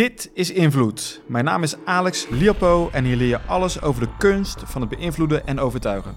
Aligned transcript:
Dit 0.00 0.30
is 0.34 0.52
Invloed. 0.52 1.20
Mijn 1.26 1.44
naam 1.44 1.62
is 1.62 1.76
Alex 1.84 2.26
Liapo 2.28 2.88
en 2.92 3.04
hier 3.04 3.16
leer 3.16 3.28
je 3.28 3.40
alles 3.40 3.82
over 3.82 4.02
de 4.02 4.08
kunst 4.18 4.62
van 4.64 4.80
het 4.80 4.90
beïnvloeden 4.90 5.46
en 5.46 5.58
overtuigen. 5.58 6.16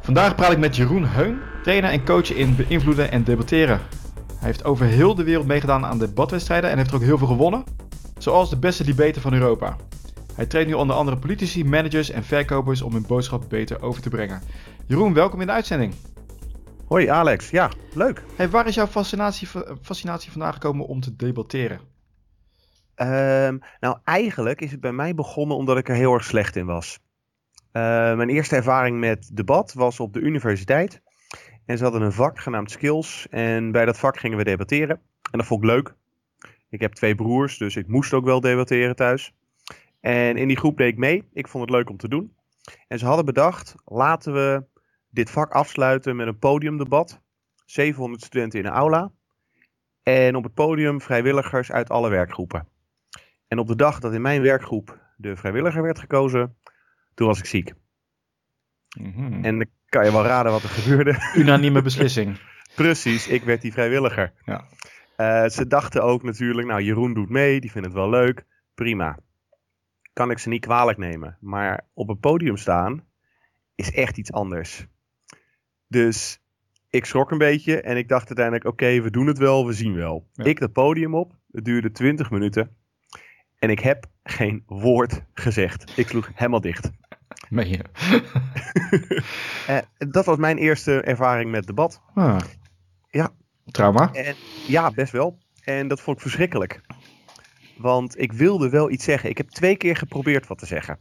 Vandaag 0.00 0.34
praat 0.34 0.52
ik 0.52 0.58
met 0.58 0.76
Jeroen 0.76 1.06
Heun, 1.06 1.38
trainer 1.62 1.90
en 1.90 2.04
coach 2.04 2.32
in 2.32 2.56
beïnvloeden 2.56 3.10
en 3.10 3.24
debatteren. 3.24 3.80
Hij 4.26 4.48
heeft 4.48 4.64
over 4.64 4.86
heel 4.86 5.14
de 5.14 5.24
wereld 5.24 5.46
meegedaan 5.46 5.86
aan 5.86 5.98
debatwedstrijden 5.98 6.70
en 6.70 6.76
heeft 6.76 6.90
er 6.90 6.96
ook 6.96 7.02
heel 7.02 7.18
veel 7.18 7.26
gewonnen, 7.26 7.64
zoals 8.18 8.50
de 8.50 8.58
beste 8.58 8.84
debater 8.84 9.20
van 9.20 9.32
Europa. 9.32 9.76
Hij 10.34 10.46
traint 10.46 10.68
nu 10.68 10.74
onder 10.74 10.96
andere 10.96 11.18
politici, 11.18 11.64
managers 11.64 12.10
en 12.10 12.24
verkopers 12.24 12.82
om 12.82 12.92
hun 12.92 13.06
boodschap 13.06 13.44
beter 13.48 13.82
over 13.82 14.02
te 14.02 14.08
brengen. 14.08 14.42
Jeroen, 14.86 15.14
welkom 15.14 15.40
in 15.40 15.46
de 15.46 15.52
uitzending. 15.52 15.94
Hoi 16.86 17.06
Alex, 17.06 17.50
ja, 17.50 17.70
leuk. 17.94 18.22
Hey, 18.36 18.48
waar 18.48 18.66
is 18.66 18.74
jouw 18.74 18.86
fascinatie, 18.86 19.48
fascinatie 19.82 20.30
vandaan 20.30 20.52
gekomen 20.52 20.86
om 20.86 21.00
te 21.00 21.16
debatteren? 21.16 21.89
Ehm, 23.00 23.58
nou, 23.80 23.98
eigenlijk 24.04 24.60
is 24.60 24.70
het 24.70 24.80
bij 24.80 24.92
mij 24.92 25.14
begonnen 25.14 25.56
omdat 25.56 25.78
ik 25.78 25.88
er 25.88 25.94
heel 25.94 26.14
erg 26.14 26.24
slecht 26.24 26.56
in 26.56 26.66
was. 26.66 26.98
Uh, 27.72 27.82
mijn 28.16 28.28
eerste 28.28 28.56
ervaring 28.56 28.98
met 28.98 29.30
debat 29.32 29.72
was 29.72 30.00
op 30.00 30.12
de 30.12 30.20
universiteit. 30.20 31.02
En 31.66 31.76
ze 31.76 31.82
hadden 31.82 32.02
een 32.02 32.12
vak 32.12 32.38
genaamd 32.38 32.70
Skills. 32.70 33.26
En 33.30 33.72
bij 33.72 33.84
dat 33.84 33.98
vak 33.98 34.18
gingen 34.18 34.38
we 34.38 34.44
debatteren. 34.44 35.00
En 35.30 35.38
dat 35.38 35.46
vond 35.46 35.62
ik 35.62 35.70
leuk. 35.70 35.94
Ik 36.68 36.80
heb 36.80 36.92
twee 36.92 37.14
broers, 37.14 37.58
dus 37.58 37.76
ik 37.76 37.88
moest 37.88 38.12
ook 38.12 38.24
wel 38.24 38.40
debatteren 38.40 38.96
thuis. 38.96 39.34
En 40.00 40.36
in 40.36 40.48
die 40.48 40.56
groep 40.56 40.76
deed 40.76 40.92
ik 40.92 40.98
mee. 40.98 41.28
Ik 41.32 41.48
vond 41.48 41.64
het 41.64 41.74
leuk 41.74 41.90
om 41.90 41.96
te 41.96 42.08
doen. 42.08 42.34
En 42.88 42.98
ze 42.98 43.06
hadden 43.06 43.24
bedacht, 43.24 43.74
laten 43.84 44.32
we 44.32 44.64
dit 45.10 45.30
vak 45.30 45.52
afsluiten 45.52 46.16
met 46.16 46.26
een 46.26 46.38
podiumdebat. 46.38 47.20
700 47.64 48.22
studenten 48.22 48.58
in 48.58 48.66
een 48.66 48.72
aula. 48.72 49.10
En 50.02 50.36
op 50.36 50.44
het 50.44 50.54
podium 50.54 51.00
vrijwilligers 51.00 51.72
uit 51.72 51.90
alle 51.90 52.08
werkgroepen. 52.08 52.78
En 53.50 53.58
op 53.58 53.66
de 53.66 53.76
dag 53.76 54.00
dat 54.00 54.12
in 54.12 54.22
mijn 54.22 54.42
werkgroep 54.42 54.98
de 55.16 55.36
vrijwilliger 55.36 55.82
werd 55.82 55.98
gekozen, 55.98 56.56
toen 57.14 57.26
was 57.26 57.38
ik 57.38 57.46
ziek. 57.46 57.72
Mhm. 58.98 59.44
En 59.44 59.58
dan 59.58 59.66
kan 59.88 60.04
je 60.04 60.12
wel 60.12 60.24
raden 60.24 60.52
wat 60.52 60.62
er 60.62 60.68
gebeurde. 60.68 61.32
Unanieme 61.36 61.82
beslissing. 61.90 62.40
Precies, 62.74 63.28
ik 63.28 63.42
werd 63.42 63.62
die 63.62 63.72
vrijwilliger. 63.72 64.32
Ja. 64.44 64.64
Uh, 65.16 65.48
ze 65.48 65.66
dachten 65.66 66.02
ook 66.02 66.22
natuurlijk, 66.22 66.68
nou 66.68 66.82
Jeroen 66.82 67.14
doet 67.14 67.28
mee, 67.28 67.60
die 67.60 67.70
vindt 67.70 67.86
het 67.86 67.96
wel 67.96 68.10
leuk. 68.10 68.44
Prima. 68.74 69.18
Kan 70.12 70.30
ik 70.30 70.38
ze 70.38 70.48
niet 70.48 70.64
kwalijk 70.66 70.98
nemen. 70.98 71.36
Maar 71.40 71.88
op 71.94 72.08
een 72.08 72.20
podium 72.20 72.56
staan 72.56 73.04
is 73.74 73.92
echt 73.92 74.18
iets 74.18 74.32
anders. 74.32 74.86
Dus 75.86 76.42
ik 76.90 77.04
schrok 77.04 77.30
een 77.30 77.38
beetje 77.38 77.80
en 77.80 77.96
ik 77.96 78.08
dacht 78.08 78.26
uiteindelijk, 78.26 78.66
oké, 78.66 79.00
we 79.00 79.10
doen 79.10 79.26
het 79.26 79.38
wel, 79.38 79.66
we 79.66 79.72
zien 79.72 79.94
wel. 79.94 80.28
Ja. 80.32 80.44
Ik 80.44 80.60
dat 80.60 80.72
podium 80.72 81.14
op, 81.14 81.36
het 81.50 81.64
duurde 81.64 81.90
20 81.90 82.30
minuten. 82.30 82.78
En 83.60 83.70
ik 83.70 83.80
heb 83.80 84.06
geen 84.22 84.62
woord 84.66 85.22
gezegd. 85.34 85.92
Ik 85.96 86.08
sloeg 86.08 86.30
helemaal 86.34 86.60
dicht. 86.60 86.90
Meen 87.48 87.68
je? 87.68 87.84
Uh, 89.68 89.78
dat 90.12 90.24
was 90.24 90.36
mijn 90.36 90.58
eerste 90.58 91.00
ervaring 91.02 91.50
met 91.50 91.66
debat. 91.66 92.02
Ah. 92.14 92.40
Ja. 93.10 93.30
Trauma? 93.64 94.12
En, 94.12 94.34
ja, 94.66 94.90
best 94.90 95.12
wel. 95.12 95.38
En 95.64 95.88
dat 95.88 96.00
vond 96.00 96.16
ik 96.16 96.22
verschrikkelijk. 96.22 96.80
Want 97.76 98.18
ik 98.18 98.32
wilde 98.32 98.68
wel 98.68 98.90
iets 98.90 99.04
zeggen. 99.04 99.30
Ik 99.30 99.36
heb 99.36 99.48
twee 99.48 99.76
keer 99.76 99.96
geprobeerd 99.96 100.46
wat 100.46 100.58
te 100.58 100.66
zeggen. 100.66 100.98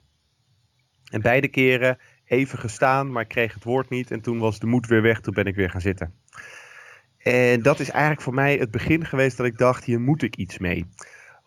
En 1.11 1.21
beide 1.21 1.47
keren 1.47 1.97
even 2.25 2.59
gestaan, 2.59 3.11
maar 3.11 3.21
ik 3.21 3.27
kreeg 3.27 3.53
het 3.53 3.63
woord 3.63 3.89
niet. 3.89 4.11
En 4.11 4.21
toen 4.21 4.39
was 4.39 4.59
de 4.59 4.67
moed 4.67 4.87
weer 4.87 5.01
weg. 5.01 5.19
Toen 5.19 5.33
ben 5.33 5.45
ik 5.45 5.55
weer 5.55 5.69
gaan 5.69 5.81
zitten. 5.81 6.13
En 7.17 7.61
dat 7.61 7.79
is 7.79 7.89
eigenlijk 7.89 8.21
voor 8.21 8.33
mij 8.33 8.57
het 8.57 8.71
begin 8.71 9.05
geweest 9.05 9.37
dat 9.37 9.45
ik 9.45 9.57
dacht, 9.57 9.83
hier 9.83 10.01
moet 10.01 10.21
ik 10.21 10.35
iets 10.35 10.57
mee. 10.57 10.85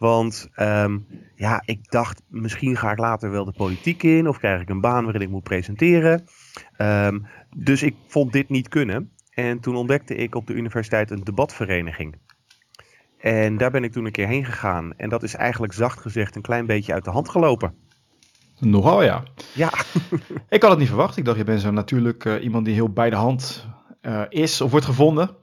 Want 0.03 0.49
um, 0.57 1.07
ja, 1.35 1.63
ik 1.65 1.91
dacht, 1.91 2.23
misschien 2.29 2.77
ga 2.77 2.91
ik 2.91 2.99
later 2.99 3.31
wel 3.31 3.45
de 3.45 3.53
politiek 3.53 4.03
in. 4.03 4.29
Of 4.29 4.39
krijg 4.39 4.61
ik 4.61 4.69
een 4.69 4.81
baan 4.81 5.05
waarin 5.05 5.23
ik 5.23 5.29
moet 5.29 5.43
presenteren. 5.43 6.25
Um, 6.79 7.27
dus 7.57 7.83
ik 7.83 7.95
vond 8.07 8.33
dit 8.33 8.49
niet 8.49 8.69
kunnen. 8.69 9.13
En 9.31 9.61
toen 9.61 9.77
ontdekte 9.77 10.15
ik 10.15 10.35
op 10.35 10.47
de 10.47 10.53
universiteit 10.53 11.11
een 11.11 11.25
debatvereniging. 11.25 12.17
En 13.19 13.57
daar 13.57 13.71
ben 13.71 13.85
ik 13.85 13.93
toen 13.93 14.05
een 14.05 14.13
keer 14.13 14.27
heen 14.27 14.45
gegaan. 14.45 14.93
En 14.97 15.09
dat 15.09 15.23
is 15.23 15.35
eigenlijk 15.35 15.73
zacht 15.73 16.01
gezegd 16.01 16.37
een 16.37 16.43
klein 16.43 16.67
beetje 16.67 16.93
uit 16.93 17.05
de 17.05 17.11
hand 17.11 17.29
gelopen. 17.29 17.75
Nogal 18.59 19.03
ja. 19.03 19.23
Ja. 19.55 19.73
ik 20.49 20.63
had 20.63 20.71
het 20.71 20.79
niet 20.79 20.89
verwacht. 20.89 21.17
Ik 21.17 21.25
dacht, 21.25 21.39
je 21.39 21.45
bent 21.45 21.61
zo 21.61 21.71
natuurlijk 21.71 22.25
uh, 22.25 22.45
iemand 22.45 22.65
die 22.65 22.75
heel 22.75 22.93
bij 22.93 23.11
de 23.11 23.17
hand 23.17 23.69
uh, 24.03 24.23
is 24.29 24.61
of 24.61 24.71
wordt 24.71 24.87
gevonden. 24.87 25.41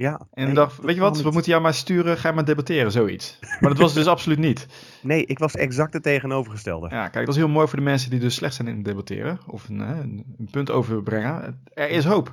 Ja. 0.00 0.20
En 0.32 0.48
ik 0.48 0.54
dacht, 0.54 0.80
weet 0.80 0.94
je 0.94 1.00
wat, 1.00 1.22
we 1.22 1.30
moeten 1.30 1.50
jou 1.50 1.62
maar 1.62 1.74
sturen, 1.74 2.16
ga 2.16 2.32
maar 2.32 2.44
debatteren, 2.44 2.92
zoiets. 2.92 3.38
Maar 3.40 3.70
dat 3.70 3.78
was 3.78 3.94
dus 3.94 4.06
absoluut 4.14 4.38
niet. 4.38 4.66
Nee, 5.02 5.24
ik 5.24 5.38
was 5.38 5.54
exact 5.54 5.92
het 5.92 6.02
tegenovergestelde. 6.02 6.88
Ja, 6.88 7.08
kijk, 7.08 7.26
dat 7.26 7.34
is 7.34 7.40
heel 7.40 7.50
mooi 7.50 7.68
voor 7.68 7.78
de 7.78 7.84
mensen 7.84 8.10
die 8.10 8.20
dus 8.20 8.34
slecht 8.34 8.54
zijn 8.54 8.68
in 8.68 8.74
het 8.74 8.84
debatteren. 8.84 9.38
Of 9.46 9.68
een, 9.68 9.78
een, 9.78 10.34
een 10.38 10.48
punt 10.50 10.70
overbrengen. 10.70 11.62
Er 11.64 11.88
is 11.88 12.04
hoop. 12.04 12.32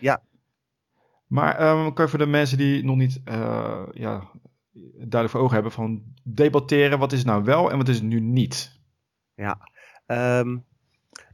Ja. 0.00 0.22
Maar 1.26 1.70
um, 1.70 1.92
kan 1.92 2.04
je 2.04 2.10
voor 2.10 2.18
de 2.18 2.26
mensen 2.26 2.58
die 2.58 2.84
nog 2.84 2.96
niet 2.96 3.20
uh, 3.24 3.82
ja, 3.92 4.30
duidelijk 4.94 5.30
voor 5.30 5.40
ogen 5.40 5.54
hebben 5.54 5.72
van 5.72 6.02
debatteren, 6.22 6.98
wat 6.98 7.12
is 7.12 7.24
nou 7.24 7.44
wel 7.44 7.70
en 7.70 7.76
wat 7.76 7.88
is 7.88 8.00
nu 8.00 8.20
niet? 8.20 8.80
Ja, 9.34 9.58
um, 10.06 10.64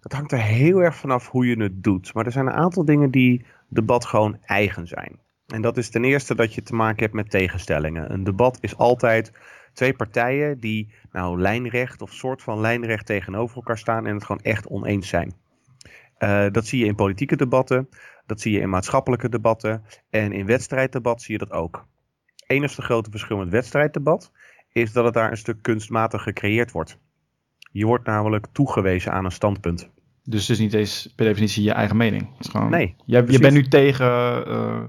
dat 0.00 0.12
hangt 0.12 0.32
er 0.32 0.42
heel 0.42 0.78
erg 0.78 0.96
vanaf 0.96 1.28
hoe 1.28 1.46
je 1.46 1.62
het 1.62 1.82
doet. 1.82 2.14
Maar 2.14 2.26
er 2.26 2.32
zijn 2.32 2.46
een 2.46 2.52
aantal 2.52 2.84
dingen 2.84 3.10
die 3.10 3.44
debat 3.68 4.04
gewoon 4.04 4.38
eigen 4.40 4.86
zijn. 4.86 5.20
En 5.52 5.62
dat 5.62 5.76
is 5.76 5.90
ten 5.90 6.04
eerste 6.04 6.34
dat 6.34 6.54
je 6.54 6.62
te 6.62 6.74
maken 6.74 7.02
hebt 7.02 7.14
met 7.14 7.30
tegenstellingen. 7.30 8.12
Een 8.12 8.24
debat 8.24 8.58
is 8.60 8.76
altijd 8.76 9.32
twee 9.72 9.92
partijen 9.92 10.60
die 10.60 10.92
nou 11.12 11.40
lijnrecht 11.40 12.02
of 12.02 12.12
soort 12.12 12.42
van 12.42 12.60
lijnrecht 12.60 13.06
tegenover 13.06 13.56
elkaar 13.56 13.78
staan 13.78 14.06
en 14.06 14.14
het 14.14 14.24
gewoon 14.24 14.42
echt 14.42 14.66
oneens 14.66 15.08
zijn. 15.08 15.34
Uh, 16.18 16.46
dat 16.50 16.66
zie 16.66 16.78
je 16.78 16.86
in 16.86 16.94
politieke 16.94 17.36
debatten, 17.36 17.88
dat 18.26 18.40
zie 18.40 18.52
je 18.52 18.60
in 18.60 18.68
maatschappelijke 18.68 19.28
debatten 19.28 19.84
en 20.10 20.32
in 20.32 20.46
wedstrijddebat 20.46 21.22
zie 21.22 21.32
je 21.32 21.46
dat 21.46 21.52
ook. 21.52 21.86
Enigste 22.46 22.82
grote 22.82 23.10
verschil 23.10 23.36
met 23.36 23.48
wedstrijddebat 23.48 24.32
is 24.72 24.92
dat 24.92 25.04
het 25.04 25.14
daar 25.14 25.30
een 25.30 25.36
stuk 25.36 25.62
kunstmatig 25.62 26.22
gecreëerd 26.22 26.70
wordt. 26.70 26.98
Je 27.72 27.86
wordt 27.86 28.06
namelijk 28.06 28.46
toegewezen 28.52 29.12
aan 29.12 29.24
een 29.24 29.32
standpunt. 29.32 29.90
Dus 30.24 30.40
het 30.40 30.50
is 30.50 30.58
niet 30.58 30.74
eens 30.74 31.12
per 31.16 31.26
definitie 31.26 31.62
je 31.62 31.72
eigen 31.72 31.96
mening. 31.96 32.28
Het 32.36 32.46
is 32.46 32.50
gewoon, 32.50 32.70
nee. 32.70 32.94
Je, 33.04 33.24
je 33.26 33.38
bent 33.38 33.54
nu 33.54 33.68
tegen 33.68 34.08
uh, 34.48 34.82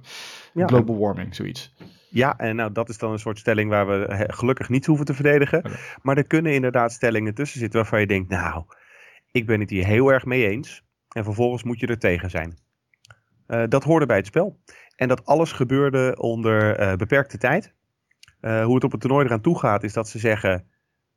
Ja. 0.54 0.68
global 0.68 0.98
warming, 0.98 1.36
zoiets. 1.36 1.74
Ja, 2.10 2.38
en 2.38 2.56
nou, 2.56 2.72
dat 2.72 2.90
is 2.90 2.98
dan 2.98 3.12
een 3.12 3.20
soort 3.20 3.40
stelling 3.40 3.70
waar 3.70 3.88
we 3.88 4.16
he- 4.16 4.34
gelukkig 4.34 4.70
niet 4.70 4.86
hoeven 4.86 5.06
te 5.06 5.14
verdedigen. 5.14 5.64
Maar 6.02 6.18
er 6.18 6.28
kunnen 6.28 6.54
inderdaad 6.54 6.92
stellingen 6.92 7.34
tussen 7.34 7.60
zitten 7.60 7.80
waarvan 7.80 8.00
je 8.00 8.08
denkt, 8.08 8.30
nou, 8.30 8.64
ik 9.32 9.46
ben 9.46 9.60
het 9.60 9.70
hier 9.70 9.86
heel 9.86 10.12
erg 10.12 10.26
mee 10.26 10.48
eens. 10.48 10.84
En 11.10 11.24
vervolgens 11.24 11.64
moet 11.64 11.80
je 11.80 11.88
er 11.88 12.00
tegen 12.00 12.30
zijn. 12.30 12.58
Eh, 13.48 13.64
dat 13.68 13.84
hoorde 13.84 14.06
bij 14.06 14.18
het 14.18 14.26
spel. 14.26 14.60
En 14.96 15.08
dat 15.08 15.26
alles 15.26 15.52
gebeurde 15.52 16.16
onder 16.18 16.76
eh, 16.76 16.96
beperkte 16.96 17.38
tijd. 17.38 17.74
Eh, 18.40 18.64
hoe 18.64 18.76
het 18.76 18.84
op 18.84 18.92
het 18.92 19.02
toernooi 19.02 19.26
eraan 19.26 19.42
toe 19.42 19.60
gaat, 19.60 19.84
is 19.84 19.94
dat 19.94 20.10
ze 20.10 20.20
zeggen: 20.20 20.68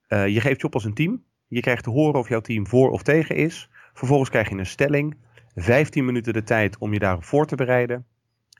eh, 0.06 0.26
je 0.28 0.40
geeft 0.40 0.60
je 0.60 0.66
op 0.66 0.74
als 0.74 0.84
een 0.84 0.94
team. 0.94 1.24
Je 1.48 1.60
krijgt 1.60 1.82
te 1.82 1.90
horen 1.90 2.20
of 2.20 2.28
jouw 2.28 2.40
team 2.40 2.66
voor 2.66 2.90
of 2.90 3.02
tegen 3.02 3.36
is. 3.36 3.70
Vervolgens 3.92 4.30
krijg 4.30 4.48
je 4.48 4.56
een 4.56 4.66
stelling. 4.66 5.16
15 5.54 6.04
minuten 6.04 6.32
de 6.32 6.42
tijd 6.42 6.78
om 6.78 6.92
je 6.92 6.98
daarop 6.98 7.24
voor 7.24 7.46
te 7.46 7.56
bereiden. 7.56 8.06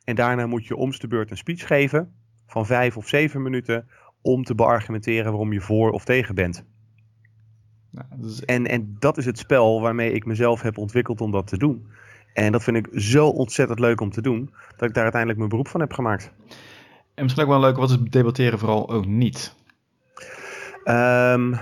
En 0.04 0.14
daarna 0.14 0.46
moet 0.46 0.66
je 0.66 0.76
omste 0.76 1.06
beurt 1.06 1.30
een 1.30 1.36
speech 1.36 1.66
geven 1.66 2.14
van 2.46 2.66
5 2.66 2.96
of 2.96 3.08
7 3.08 3.42
minuten 3.42 3.88
om 4.22 4.44
te 4.44 4.54
beargumenteren 4.54 5.30
waarom 5.30 5.52
je 5.52 5.60
voor 5.60 5.90
of 5.90 6.04
tegen 6.04 6.34
bent. 6.34 6.64
Nou, 7.90 8.06
dat 8.16 8.30
is- 8.30 8.44
En, 8.44 8.66
en 8.66 8.96
dat 8.98 9.16
is 9.18 9.24
het 9.24 9.38
spel 9.38 9.80
waarmee 9.80 10.12
ik 10.12 10.24
mezelf 10.24 10.62
heb 10.62 10.78
ontwikkeld 10.78 11.20
om 11.20 11.30
dat 11.30 11.46
te 11.46 11.58
doen. 11.58 11.86
En 12.32 12.52
dat 12.52 12.62
vind 12.62 12.76
ik 12.76 12.88
zo 13.00 13.28
ontzettend 13.28 13.78
leuk 13.78 14.00
om 14.00 14.10
te 14.10 14.20
doen, 14.22 14.50
dat 14.76 14.88
ik 14.88 14.94
daar 14.94 15.02
uiteindelijk 15.02 15.38
mijn 15.38 15.50
beroep 15.50 15.68
van 15.68 15.80
heb 15.80 15.92
gemaakt. 15.92 16.32
En 17.14 17.22
misschien 17.22 17.44
ook 17.44 17.50
wel 17.50 17.60
leuk, 17.60 17.76
wat 17.76 17.90
is 17.90 17.98
debatteren 17.98 18.58
vooral 18.58 18.90
ook 18.90 19.06
niet? 19.06 19.54
Ehm, 20.84 21.54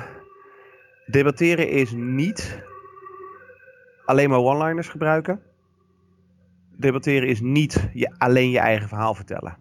debatteren 1.07 1.69
is 1.69 1.93
niet 1.93 2.63
alleen 4.05 4.29
maar 4.31 4.39
one-liners 4.39 4.89
gebruiken. 4.89 5.41
Debatteren 6.77 7.29
is 7.29 7.41
niet 7.41 7.89
je, 7.95 8.15
alleen 8.19 8.51
je 8.51 8.59
eigen 8.59 8.89
verhaal 8.89 9.15
vertellen. 9.15 9.57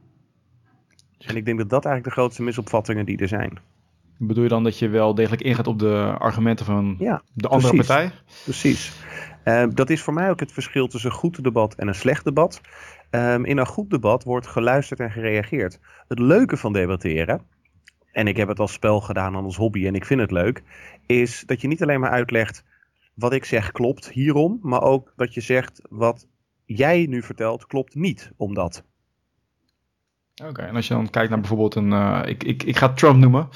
En 1.17 1.35
ik 1.35 1.45
denk 1.45 1.57
dat 1.57 1.69
dat 1.69 1.85
eigenlijk 1.85 2.15
de 2.15 2.21
grootste 2.21 2.43
misopvattingen 2.43 3.05
die 3.05 3.17
er 3.17 3.27
zijn. 3.27 3.59
Bedoel 4.17 4.43
je 4.43 4.49
dan 4.49 4.63
dat 4.63 4.79
je 4.79 4.87
wel 4.87 5.15
degelijk 5.15 5.41
ingaat 5.41 5.67
op 5.67 5.79
de 5.79 6.15
argumenten 6.17 6.65
van 6.65 6.95
Ja, 6.99 7.21
de 7.33 7.47
andere 7.47 7.73
precies. 7.73 7.87
partij? 7.87 8.11
Precies. 8.43 8.91
Eh, 9.43 9.63
dat 9.73 9.89
is 9.89 10.01
voor 10.01 10.13
mij 10.13 10.29
ook 10.29 10.39
het 10.39 10.51
verschil 10.51 10.87
tussen 10.87 11.09
een 11.09 11.15
goed 11.15 11.43
debat 11.43 11.75
en 11.75 11.87
een 11.87 11.95
slecht 11.95 12.23
debat. 12.23 12.61
Ehm, 13.09 13.45
in 13.45 13.57
een 13.57 13.67
goed 13.67 13.89
debat 13.89 14.23
wordt 14.23 14.47
geluisterd 14.47 14.99
en 14.99 15.11
gereageerd. 15.11 15.79
Het 16.07 16.19
leuke 16.19 16.57
van 16.57 16.73
debatteren, 16.73 17.41
en 18.11 18.27
ik 18.27 18.37
heb 18.37 18.47
het 18.47 18.59
als 18.59 18.73
spel 18.73 19.01
gedaan 19.01 19.35
en 19.35 19.43
als 19.43 19.55
hobby 19.55 19.87
en 19.87 19.95
ik 19.95 20.05
vind 20.05 20.21
het 20.21 20.31
leuk, 20.31 20.63
is 21.05 21.43
dat 21.45 21.61
je 21.61 21.67
niet 21.67 21.81
alleen 21.81 21.99
maar 21.99 22.09
uitlegt 22.09 22.63
wat 23.13 23.33
ik 23.33 23.45
zeg 23.45 23.71
klopt 23.71 24.09
hierom, 24.09 24.59
maar 24.61 24.81
ook 24.81 25.13
dat 25.15 25.33
je 25.33 25.41
zegt 25.41 25.81
wat 25.89 26.27
jij 26.75 27.05
nu 27.05 27.21
vertelt 27.21 27.65
klopt 27.65 27.95
niet 27.95 28.31
omdat. 28.37 28.83
Oké, 30.43 30.61
en 30.61 30.75
als 30.75 30.87
je 30.87 30.93
dan 30.93 31.09
kijkt 31.09 31.29
naar 31.29 31.39
bijvoorbeeld 31.39 31.75
een... 31.75 31.91
Uh, 31.91 32.21
ik, 32.25 32.43
ik, 32.43 32.63
ik 32.63 32.77
ga 32.77 32.93
Trump 32.93 33.17
noemen. 33.17 33.49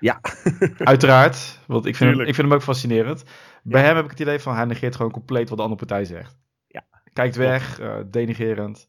Ja. 0.00 0.20
Uiteraard, 0.78 1.60
want 1.66 1.86
ik 1.86 1.96
vind, 1.96 2.10
hem, 2.10 2.20
ik 2.20 2.34
vind 2.34 2.48
hem 2.48 2.56
ook 2.56 2.62
fascinerend. 2.62 3.24
Bij 3.62 3.82
hem 3.82 3.96
heb 3.96 4.04
ik 4.04 4.10
het 4.10 4.20
idee 4.20 4.38
van 4.38 4.54
hij 4.54 4.64
negeert 4.64 4.96
gewoon 4.96 5.10
compleet 5.10 5.48
wat 5.48 5.58
de 5.58 5.64
andere 5.64 5.86
partij 5.86 6.04
zegt. 6.04 6.38
Ja. 6.66 6.84
Kijkt 7.12 7.36
weg, 7.36 7.80
uh, 7.80 7.96
denigerend. 8.06 8.88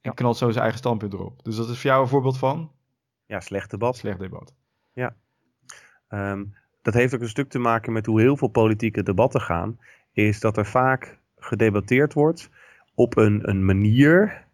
En 0.00 0.14
knalt 0.14 0.36
zo 0.36 0.50
zijn 0.50 0.62
eigen 0.62 0.78
standpunt 0.78 1.12
erop. 1.12 1.44
Dus 1.44 1.56
dat 1.56 1.68
is 1.68 1.80
voor 1.80 1.90
jou 1.90 2.02
een 2.02 2.08
voorbeeld 2.08 2.38
van? 2.38 2.72
Ja, 3.26 3.40
slecht 3.40 3.70
debat. 3.70 3.96
Slecht 3.96 4.18
debat. 4.18 4.54
Ja. 4.92 5.16
Um, 6.08 6.54
dat 6.82 6.94
heeft 6.94 7.14
ook 7.14 7.20
een 7.20 7.28
stuk 7.28 7.50
te 7.50 7.58
maken 7.58 7.92
met 7.92 8.06
hoe 8.06 8.20
heel 8.20 8.36
veel 8.36 8.48
politieke 8.48 9.02
debatten 9.02 9.40
gaan. 9.40 9.78
Is 10.12 10.40
dat 10.40 10.56
er 10.56 10.66
vaak 10.66 11.18
gedebatteerd 11.36 12.12
wordt 12.12 12.50
op 12.98 13.16
een, 13.16 13.48
een 13.48 13.64
manier, 13.64 14.44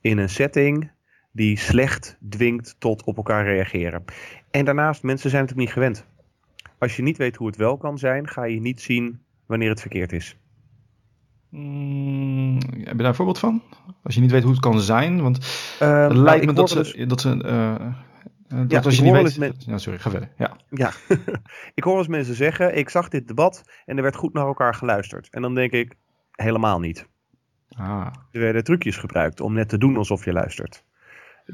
in 0.00 0.18
een 0.18 0.28
setting, 0.28 0.90
die 1.32 1.58
slecht 1.58 2.18
dwingt 2.28 2.76
tot 2.78 3.04
op 3.04 3.16
elkaar 3.16 3.44
reageren. 3.44 4.04
En 4.50 4.64
daarnaast, 4.64 5.02
mensen 5.02 5.30
zijn 5.30 5.42
het 5.42 5.52
ook 5.52 5.58
niet 5.58 5.72
gewend. 5.72 6.06
Als 6.78 6.96
je 6.96 7.02
niet 7.02 7.16
weet 7.16 7.36
hoe 7.36 7.46
het 7.46 7.56
wel 7.56 7.76
kan 7.76 7.98
zijn, 7.98 8.28
ga 8.28 8.44
je 8.44 8.60
niet 8.60 8.80
zien 8.80 9.20
wanneer 9.46 9.68
het 9.68 9.80
verkeerd 9.80 10.12
is. 10.12 10.36
Mm, 11.50 12.58
heb 12.68 12.86
je 12.86 12.96
daar 12.96 13.06
een 13.06 13.14
voorbeeld 13.14 13.38
van? 13.38 13.62
Als 14.02 14.14
je 14.14 14.20
niet 14.20 14.30
weet 14.30 14.42
hoe 14.42 14.52
het 14.52 14.60
kan 14.60 14.80
zijn, 14.80 15.22
want 15.22 15.38
uh, 15.82 16.02
het 16.02 16.16
lijkt 16.16 16.44
nou, 16.44 16.46
me 16.46 16.52
dat 16.52 16.70
ze, 16.70 16.76
dus... 16.76 17.08
dat 17.08 17.20
ze 17.20 17.42
uh, 17.44 17.92
dat 18.48 18.70
ja, 18.70 18.80
als 18.80 18.96
je 18.96 19.02
niet 19.02 19.12
weet... 19.12 19.38
Men... 19.38 19.54
Ja, 19.58 19.78
sorry, 19.78 19.98
ga 19.98 20.10
verder. 20.10 20.28
Ja, 20.36 20.56
ja. 20.70 20.92
ik 21.74 21.84
hoor 21.84 21.98
eens 21.98 22.08
mensen 22.08 22.34
zeggen, 22.34 22.76
ik 22.76 22.88
zag 22.88 23.08
dit 23.08 23.28
debat 23.28 23.62
en 23.84 23.96
er 23.96 24.02
werd 24.02 24.16
goed 24.16 24.32
naar 24.32 24.46
elkaar 24.46 24.74
geluisterd. 24.74 25.28
En 25.30 25.42
dan 25.42 25.54
denk 25.54 25.72
ik, 25.72 25.94
helemaal 26.30 26.80
niet. 26.80 27.06
Ah. 27.68 28.12
Er 28.30 28.40
werden 28.40 28.64
trucjes 28.64 28.96
gebruikt 28.96 29.40
om 29.40 29.52
net 29.52 29.68
te 29.68 29.78
doen 29.78 29.96
alsof 29.96 30.24
je 30.24 30.32
luistert. 30.32 30.84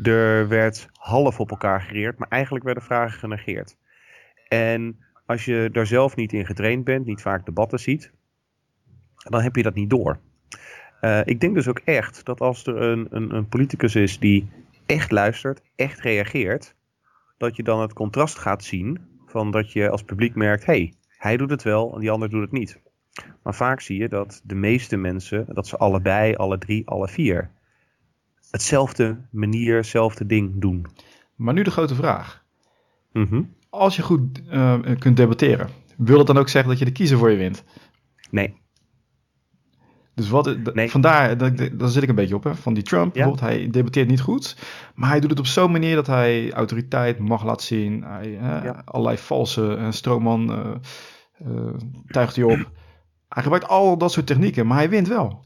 Er 0.03 0.49
werd 0.49 0.89
half 0.93 1.41
op 1.41 1.51
elkaar 1.51 1.81
gereerd, 1.81 2.19
maar 2.19 2.29
eigenlijk 2.29 2.65
werden 2.65 2.83
vragen 2.83 3.19
genegeerd. 3.19 3.77
En 4.49 4.99
als 5.27 5.45
je 5.45 5.69
daar 5.73 5.87
zelf 5.87 6.17
niet 6.17 6.33
in 6.33 6.47
getraind 6.47 6.85
bent, 6.85 7.07
niet 7.07 7.23
vaak 7.23 7.45
debatten 7.45 7.79
ziet, 7.79 8.13
dan 9.17 9.43
heb 9.43 9.57
je 9.57 9.63
dat 9.63 9.75
niet 9.75 9.91
door. 9.91 10.19
Uh, 11.01 11.21
ik 11.25 11.41
denk 11.41 11.55
dus 11.55 11.69
ook 11.69 11.79
echt 11.79 12.25
dat 12.25 12.41
als 12.41 12.67
er 12.67 12.77
een, 12.83 13.07
een, 13.11 13.35
een 13.35 13.49
politicus 13.49 13.95
is 13.95 14.19
die 14.19 14.51
echt 14.87 15.11
luistert, 15.11 15.63
echt 15.77 16.01
reageert, 16.01 16.75
dat 17.39 17.57
je 17.57 17.63
dan 17.63 17.81
het 17.81 17.93
contrast 17.93 18.39
gaat 18.39 18.65
zien 18.65 19.01
van 19.27 19.51
dat 19.51 19.73
je 19.73 19.91
als 19.91 20.03
publiek 20.03 20.35
merkt, 20.35 20.67
hey, 20.67 20.95
hij 21.09 21.37
doet 21.37 21.51
het 21.51 21.63
wel 21.63 21.95
en 21.95 22.01
die 22.01 22.11
ander 22.11 22.31
doet 22.31 22.43
het 22.43 22.53
niet. 22.53 22.81
Maar 23.43 23.55
vaak 23.55 23.81
zie 23.81 23.99
je 23.99 24.09
dat 24.09 24.41
de 24.45 24.55
meeste 24.55 24.97
mensen, 24.97 25.47
dat 25.49 25.67
ze 25.67 25.77
allebei, 25.77 26.35
alle 26.35 26.59
drie, 26.59 26.89
alle 26.89 27.09
vier, 27.09 27.51
hetzelfde 28.51 29.19
manier, 29.31 29.77
hetzelfde 29.77 30.27
ding 30.27 30.61
doen. 30.61 30.87
Maar 31.35 31.55
nu 31.55 31.63
de 31.63 31.71
grote 31.71 31.95
vraag. 31.95 32.45
Mhm. 33.13 33.43
Als 33.71 33.97
je 33.97 34.03
goed 34.03 34.43
uh, 34.51 34.81
kunt 34.99 35.17
debatteren, 35.17 35.69
wil 35.97 36.19
het 36.19 36.27
dan 36.27 36.39
ook 36.39 36.49
zeggen 36.49 36.71
dat 36.71 36.79
je 36.79 36.85
de 36.85 36.93
kiezer 36.93 37.19
voor 37.19 37.31
je 37.31 37.37
wint? 37.37 37.65
Nee. 38.31 38.61
Dus 40.15 40.29
wat, 40.29 40.57
vandaar, 40.75 41.39
daar 41.39 41.89
zit 41.89 42.03
ik 42.03 42.09
een 42.09 42.15
beetje 42.15 42.35
op, 42.35 42.45
hè, 42.45 42.55
van 42.55 42.75
die 42.75 42.83
Trump. 42.83 43.05
Ja? 43.15 43.25
Bijvoorbeeld, 43.25 43.51
hij 43.51 43.71
debatteert 43.71 44.09
niet 44.09 44.21
goed, 44.21 44.57
maar 44.95 45.09
hij 45.09 45.21
doet 45.21 45.31
het 45.31 45.39
op 45.39 45.47
zo'n 45.47 45.71
manier 45.71 45.95
dat 45.95 46.07
hij 46.07 46.53
autoriteit 46.53 47.19
mag 47.19 47.45
laten 47.45 47.67
zien. 47.67 48.03
Hij, 48.03 48.31
ja. 48.31 48.83
Allerlei 48.85 49.19
valse 49.19 49.77
uh, 49.79 49.91
stroomman 49.91 50.51
uh, 51.47 51.75
tuigt 52.07 52.37
hij 52.37 52.45
op. 52.45 52.71
Hij 53.33 53.43
gebruikt 53.43 53.69
al 53.69 53.99
dat 53.99 54.13
soort 54.13 54.27
technieken, 54.27 54.67
maar 54.67 54.77
hij 54.77 54.89
wint 54.89 55.09
wel. 55.09 55.45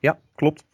Ja, 0.00 0.18
klopt. 0.34 0.64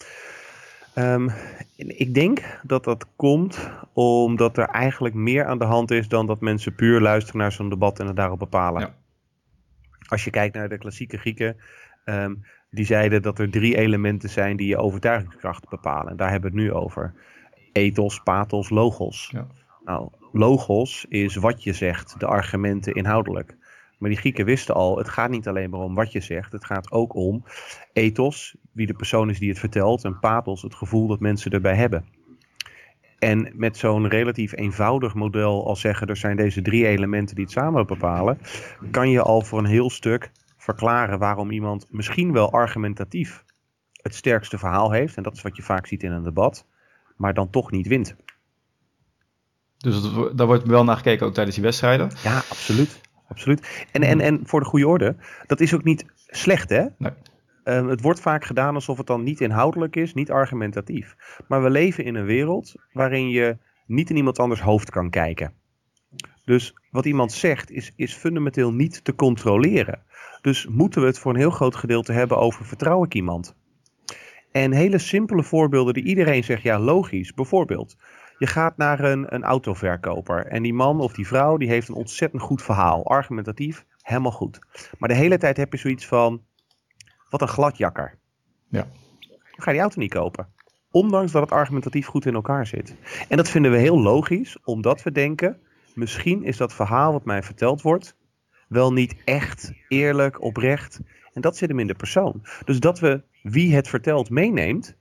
Um, 0.95 1.31
ik 1.77 2.15
denk 2.15 2.61
dat 2.63 2.85
dat 2.85 3.07
komt 3.17 3.71
omdat 3.93 4.57
er 4.57 4.69
eigenlijk 4.69 5.15
meer 5.15 5.45
aan 5.45 5.59
de 5.59 5.65
hand 5.65 5.91
is 5.91 6.09
dan 6.09 6.27
dat 6.27 6.41
mensen 6.41 6.75
puur 6.75 7.01
luisteren 7.01 7.41
naar 7.41 7.53
zo'n 7.53 7.69
debat 7.69 8.01
en 8.01 8.07
het 8.07 8.17
daarop 8.17 8.39
bepalen. 8.39 8.81
Ja. 8.81 8.95
Als 10.09 10.25
je 10.25 10.31
kijkt 10.31 10.55
naar 10.55 10.69
de 10.69 10.79
klassieke 10.79 11.19
Grieken, 11.19 11.57
um, 12.05 12.45
die 12.71 12.85
zeiden 12.85 13.23
dat 13.23 13.39
er 13.39 13.51
drie 13.51 13.77
elementen 13.77 14.29
zijn 14.29 14.57
die 14.57 14.69
je 14.69 14.77
overtuigingskracht 14.77 15.69
bepalen. 15.69 16.11
En 16.11 16.17
daar 16.17 16.31
hebben 16.31 16.53
we 16.53 16.61
het 16.61 16.67
nu 16.67 16.73
over. 16.73 17.15
Ethos, 17.73 18.21
pathos, 18.23 18.71
logos. 18.71 19.31
Ja. 19.33 19.47
Nou, 19.85 20.09
logos 20.33 21.07
is 21.09 21.37
wat 21.37 21.63
je 21.63 21.73
zegt, 21.73 22.21
de 22.21 22.27
argumenten 22.27 22.95
inhoudelijk. 22.95 23.57
Maar 24.01 24.11
die 24.11 24.19
Grieken 24.19 24.45
wisten 24.45 24.75
al, 24.75 24.99
het 24.99 25.09
gaat 25.09 25.31
niet 25.31 25.49
alleen 25.49 25.71
maar 25.71 25.81
om 25.81 25.95
wat 25.95 26.13
je 26.13 26.21
zegt. 26.21 26.53
Het 26.53 26.65
gaat 26.65 26.91
ook 26.93 27.15
om 27.15 27.45
ethos, 27.93 28.57
wie 28.73 28.87
de 28.87 28.95
persoon 28.95 29.31
is 29.31 29.39
die 29.39 29.49
het 29.49 29.59
vertelt. 29.59 30.05
En 30.05 30.19
pathos, 30.19 30.63
het 30.63 30.75
gevoel 30.75 31.07
dat 31.07 31.21
mensen 31.21 31.51
erbij 31.51 31.75
hebben. 31.75 32.05
En 33.19 33.53
met 33.55 33.77
zo'n 33.77 34.09
relatief 34.09 34.53
eenvoudig 34.57 35.15
model 35.15 35.67
als 35.67 35.81
zeggen, 35.81 36.07
er 36.07 36.17
zijn 36.17 36.37
deze 36.37 36.63
drie 36.63 36.87
elementen 36.87 37.35
die 37.35 37.45
het 37.45 37.53
samen 37.53 37.87
bepalen, 37.87 38.39
kan 38.91 39.11
je 39.11 39.23
al 39.23 39.41
voor 39.41 39.59
een 39.59 39.65
heel 39.65 39.91
stuk 39.91 40.31
verklaren 40.57 41.19
waarom 41.19 41.51
iemand 41.51 41.87
misschien 41.91 42.33
wel 42.33 42.53
argumentatief 42.53 43.45
het 43.93 44.15
sterkste 44.15 44.59
verhaal 44.59 44.91
heeft. 44.91 45.17
En 45.17 45.23
dat 45.23 45.37
is 45.37 45.43
wat 45.43 45.57
je 45.57 45.63
vaak 45.63 45.87
ziet 45.87 46.03
in 46.03 46.13
een 46.13 46.23
debat, 46.23 46.67
maar 47.17 47.35
dan 47.35 47.51
toch 47.51 47.71
niet 47.71 47.87
wint. 47.87 48.17
Dus 49.77 50.03
daar 50.35 50.47
wordt 50.47 50.67
wel 50.67 50.85
naar 50.85 50.97
gekeken 50.97 51.27
ook 51.27 51.35
tijdens 51.35 51.57
die 51.57 51.65
wedstrijden? 51.65 52.11
Ja, 52.23 52.37
absoluut. 52.37 53.01
Absoluut. 53.31 53.87
En, 53.93 54.03
en, 54.03 54.21
en 54.21 54.41
voor 54.45 54.61
de 54.61 54.67
goede 54.67 54.89
orde, 54.89 55.17
dat 55.47 55.61
is 55.61 55.75
ook 55.75 55.85
niet 55.85 56.05
slecht 56.27 56.69
hè? 56.69 56.87
Nee. 56.99 57.13
Um, 57.65 57.89
het 57.89 58.01
wordt 58.01 58.21
vaak 58.21 58.45
gedaan 58.45 58.75
alsof 58.75 58.99
het 58.99 59.07
dan 59.07 59.23
niet 59.23 59.41
inhoudelijk 59.41 59.97
is, 59.97 60.15
niet 60.15 60.31
argumentatief. 60.31 61.17
Maar 61.49 61.63
we 61.63 61.71
leven 61.71 62.05
in 62.05 62.15
een 62.15 62.25
wereld 62.25 62.75
waarin 62.93 63.29
je 63.29 63.57
niet 63.87 64.11
in 64.11 64.17
iemand 64.17 64.39
anders 64.39 64.61
hoofd 64.61 64.91
kan 64.91 65.11
kijken. 65.11 65.53
Dus 66.45 66.75
wat 66.91 67.05
iemand 67.05 67.33
zegt 67.33 67.71
is, 67.71 67.93
is 67.97 68.15
fundamenteel 68.15 68.73
niet 68.73 69.05
te 69.05 69.15
controleren. 69.15 70.03
Dus 70.41 70.67
moeten 70.67 71.01
we 71.01 71.07
het 71.07 71.19
voor 71.19 71.33
een 71.33 71.39
heel 71.39 71.51
groot 71.51 71.77
gedeelte 71.77 72.13
hebben 72.13 72.39
over 72.39 72.65
vertrouw 72.65 73.05
ik 73.05 73.15
iemand? 73.15 73.57
En 74.53 74.73
hele 74.73 74.99
simpele 74.99 75.43
voorbeelden 75.43 75.95
die 75.95 76.05
iedereen 76.05 76.45
zegt, 76.45 76.63
ja 76.63 76.79
logisch. 76.79 77.35
Bijvoorbeeld, 77.35 77.97
je 78.41 78.47
gaat 78.47 78.77
naar 78.77 79.01
een, 79.01 79.35
een 79.35 79.45
autoverkoper 79.45 80.47
en 80.47 80.63
die 80.63 80.75
man 80.75 81.01
of 81.01 81.13
die 81.13 81.27
vrouw 81.27 81.57
die 81.57 81.69
heeft 81.69 81.89
een 81.89 81.95
ontzettend 81.95 82.43
goed 82.43 82.63
verhaal. 82.63 83.07
Argumentatief, 83.07 83.85
helemaal 84.03 84.33
goed. 84.33 84.59
Maar 84.99 85.09
de 85.09 85.15
hele 85.15 85.39
tijd 85.39 85.57
heb 85.57 85.73
je 85.73 85.79
zoiets 85.79 86.07
van, 86.07 86.43
wat 87.31 87.41
een 87.41 87.49
gladjakker. 87.49 88.19
Ja. 88.69 88.87
Dan 89.29 89.39
ga 89.63 89.65
je 89.65 89.73
die 89.73 89.81
auto 89.81 90.01
niet 90.01 90.15
kopen. 90.15 90.49
Ondanks 90.91 91.33
dat 91.33 91.43
het 91.43 91.51
argumentatief 91.51 92.07
goed 92.07 92.27
in 92.27 92.35
elkaar 92.35 92.67
zit. 92.67 92.95
En 93.29 93.37
dat 93.37 93.49
vinden 93.49 93.71
we 93.71 93.79
heel 93.79 94.01
logisch, 94.01 94.59
omdat 94.65 95.03
we 95.03 95.13
denken, 95.13 95.61
misschien 95.95 96.43
is 96.43 96.57
dat 96.57 96.75
verhaal 96.75 97.13
wat 97.13 97.25
mij 97.25 97.43
verteld 97.43 97.83
wordt, 97.83 98.17
wel 98.69 98.93
niet 98.93 99.17
echt, 99.25 99.73
eerlijk, 99.89 100.43
oprecht. 100.43 101.01
En 101.33 101.41
dat 101.41 101.57
zit 101.57 101.69
hem 101.69 101.79
in 101.79 101.87
de 101.87 101.95
persoon. 101.95 102.43
Dus 102.65 102.81
dat 102.81 102.99
we 102.99 103.23
wie 103.43 103.75
het 103.75 103.89
vertelt 103.89 104.31
meeneemt, 104.31 104.97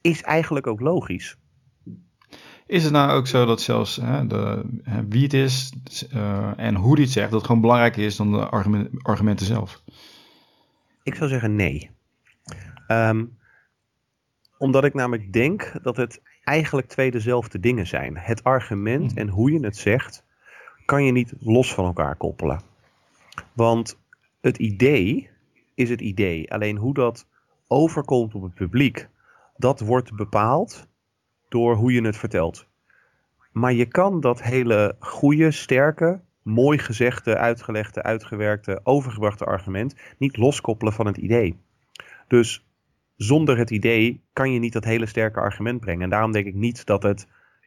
is 0.00 0.22
eigenlijk 0.22 0.66
ook 0.66 0.80
logisch. 0.80 1.36
Is 2.66 2.84
het 2.84 2.92
nou 2.92 3.10
ook 3.10 3.26
zo 3.26 3.44
dat 3.44 3.60
zelfs 3.60 3.96
hè, 3.96 4.26
de, 4.26 4.64
wie 5.08 5.22
het 5.22 5.34
is 5.34 5.72
uh, 6.14 6.52
en 6.56 6.74
hoe 6.74 6.94
hij 6.94 7.02
het 7.02 7.12
zegt, 7.12 7.30
dat 7.30 7.44
gewoon 7.44 7.60
belangrijker 7.60 8.04
is 8.04 8.16
dan 8.16 8.32
de 8.32 8.48
argumenten 9.02 9.46
zelf? 9.46 9.82
Ik 11.02 11.14
zou 11.14 11.30
zeggen 11.30 11.56
nee. 11.56 11.90
Um, 12.88 13.36
omdat 14.58 14.84
ik 14.84 14.94
namelijk 14.94 15.32
denk 15.32 15.72
dat 15.82 15.96
het 15.96 16.20
eigenlijk 16.44 16.88
twee 16.88 17.10
dezelfde 17.10 17.60
dingen 17.60 17.86
zijn. 17.86 18.16
Het 18.16 18.44
argument 18.44 19.10
hmm. 19.10 19.20
en 19.20 19.28
hoe 19.28 19.52
je 19.52 19.60
het 19.60 19.76
zegt, 19.76 20.24
kan 20.84 21.04
je 21.04 21.12
niet 21.12 21.34
los 21.40 21.74
van 21.74 21.84
elkaar 21.84 22.16
koppelen. 22.16 22.60
Want 23.52 23.98
het 24.40 24.58
idee 24.58 25.30
is 25.74 25.90
het 25.90 26.00
idee. 26.00 26.52
Alleen 26.52 26.76
hoe 26.76 26.94
dat 26.94 27.26
overkomt 27.66 28.34
op 28.34 28.42
het 28.42 28.54
publiek, 28.54 29.08
dat 29.56 29.80
wordt 29.80 30.16
bepaald 30.16 30.86
door 31.56 31.74
hoe 31.74 31.92
je 31.92 32.02
het 32.02 32.16
vertelt. 32.16 32.66
Maar 33.52 33.72
je 33.72 33.86
kan 33.86 34.20
dat 34.20 34.42
hele 34.42 34.96
goede, 34.98 35.50
sterke, 35.50 36.20
mooi 36.42 36.78
gezegde, 36.78 37.36
uitgelegde, 37.36 38.02
uitgewerkte, 38.02 38.80
overgebrachte 38.82 39.44
argument 39.44 39.94
niet 40.18 40.36
loskoppelen 40.36 40.92
van 40.92 41.06
het 41.06 41.16
idee. 41.16 41.58
Dus 42.28 42.66
zonder 43.16 43.58
het 43.58 43.70
idee 43.70 44.20
kan 44.32 44.52
je 44.52 44.58
niet 44.58 44.72
dat 44.72 44.84
hele 44.84 45.06
sterke 45.06 45.40
argument 45.40 45.80
brengen. 45.80 46.02
En 46.02 46.10
daarom 46.10 46.32
denk 46.32 46.46
ik 46.46 46.54
niet 46.54 46.86
dat 46.86 47.02
het 47.02 47.26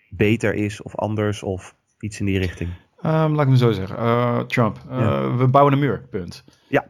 beter 0.09 0.53
is 0.53 0.81
of 0.81 0.95
anders 0.95 1.43
of 1.43 1.75
iets 1.99 2.19
in 2.19 2.25
die 2.25 2.39
richting. 2.39 2.69
Um, 3.05 3.33
laat 3.35 3.45
ik 3.45 3.47
me 3.47 3.57
zo 3.57 3.71
zeggen. 3.71 3.97
Uh, 3.97 4.39
Trump. 4.39 4.77
Uh, 4.89 5.37
We 5.37 5.47
bouwen 5.47 5.73
een 5.73 5.79
muur, 5.79 6.07
punt. 6.09 6.43
Ja. 6.67 6.89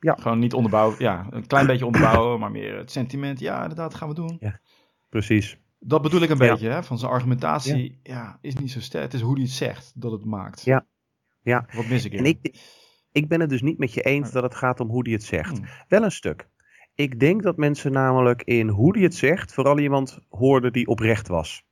ja. 0.00 0.16
Gewoon 0.20 0.38
niet 0.38 0.54
onderbouwen. 0.54 0.96
Ja, 0.98 1.26
een 1.30 1.46
klein 1.46 1.66
beetje 1.66 1.86
onderbouwen, 1.86 2.40
maar 2.40 2.50
meer 2.50 2.76
het 2.76 2.90
sentiment. 2.90 3.40
Ja, 3.40 3.62
inderdaad, 3.62 3.94
gaan 3.94 4.08
we 4.08 4.14
doen. 4.14 4.36
Ja, 4.40 4.60
precies. 5.08 5.58
Dat 5.78 6.02
bedoel 6.02 6.22
ik 6.22 6.30
een 6.30 6.38
beetje, 6.38 6.68
hè? 6.68 6.82
Van 6.82 6.98
zijn 6.98 7.12
argumentatie 7.12 7.98
ja. 8.02 8.38
is 8.40 8.54
niet 8.54 8.70
zo 8.70 8.80
sterk. 8.80 9.04
Het 9.04 9.14
is 9.14 9.20
hoe 9.20 9.34
hij 9.34 9.42
het 9.42 9.52
zegt 9.52 9.92
dat 9.94 10.12
het 10.12 10.24
maakt. 10.24 10.64
Ja. 10.64 10.86
ja. 11.42 11.66
Wat 11.72 11.86
mis 11.86 12.04
ik 12.04 12.12
in? 12.12 12.18
En 12.18 12.24
ik, 12.24 12.58
ik 13.12 13.28
ben 13.28 13.40
het 13.40 13.50
dus 13.50 13.62
niet 13.62 13.78
met 13.78 13.94
je 13.94 14.02
eens 14.02 14.30
dat 14.30 14.42
het 14.42 14.54
gaat 14.54 14.80
om 14.80 14.88
hoe 14.88 15.02
hij 15.02 15.12
het 15.12 15.24
zegt. 15.24 15.58
Hmm. 15.58 15.66
Wel 15.88 16.02
een 16.02 16.12
stuk. 16.12 16.48
Ik 16.94 17.20
denk 17.20 17.42
dat 17.42 17.56
mensen 17.56 17.92
namelijk 17.92 18.42
in 18.42 18.68
hoe 18.68 18.94
hij 18.94 19.02
het 19.02 19.14
zegt 19.14 19.54
vooral 19.54 19.78
iemand 19.78 20.18
hoorden 20.28 20.72
die 20.72 20.86
oprecht 20.86 21.28
was. 21.28 21.66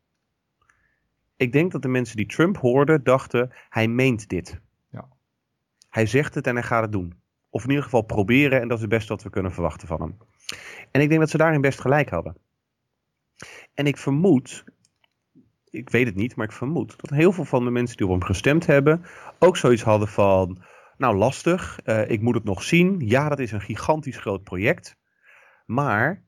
Ik 1.36 1.52
denk 1.52 1.72
dat 1.72 1.82
de 1.82 1.88
mensen 1.88 2.16
die 2.16 2.26
Trump 2.26 2.56
hoorden 2.56 3.04
dachten, 3.04 3.52
hij 3.68 3.88
meent 3.88 4.28
dit. 4.28 4.60
Ja. 4.90 5.08
Hij 5.88 6.06
zegt 6.06 6.34
het 6.34 6.46
en 6.46 6.54
hij 6.54 6.62
gaat 6.62 6.82
het 6.82 6.92
doen. 6.92 7.14
Of 7.50 7.62
in 7.62 7.68
ieder 7.68 7.84
geval 7.84 8.02
proberen 8.02 8.60
en 8.60 8.68
dat 8.68 8.76
is 8.76 8.82
het 8.82 8.92
beste 8.92 9.12
wat 9.12 9.22
we 9.22 9.30
kunnen 9.30 9.52
verwachten 9.52 9.88
van 9.88 10.00
hem. 10.00 10.16
En 10.90 11.00
ik 11.00 11.08
denk 11.08 11.20
dat 11.20 11.30
ze 11.30 11.36
daarin 11.36 11.60
best 11.60 11.80
gelijk 11.80 12.10
hadden. 12.10 12.36
En 13.76 13.86
ik 13.86 13.96
vermoed, 13.96 14.64
ik 15.70 15.90
weet 15.90 16.06
het 16.06 16.14
niet, 16.14 16.36
maar 16.36 16.46
ik 16.46 16.52
vermoed 16.52 17.00
dat 17.00 17.10
heel 17.10 17.32
veel 17.32 17.44
van 17.44 17.64
de 17.64 17.70
mensen 17.70 17.96
die 17.96 18.06
op 18.06 18.12
hem 18.12 18.24
gestemd 18.24 18.66
hebben 18.66 19.04
ook 19.38 19.56
zoiets 19.56 19.82
hadden 19.82 20.08
van, 20.08 20.62
nou 20.96 21.16
lastig, 21.16 21.80
uh, 21.84 22.10
ik 22.10 22.20
moet 22.20 22.34
het 22.34 22.44
nog 22.44 22.62
zien. 22.62 23.00
Ja, 23.00 23.28
dat 23.28 23.38
is 23.38 23.52
een 23.52 23.60
gigantisch 23.60 24.18
groot 24.18 24.42
project. 24.42 24.96
Maar 25.66 26.22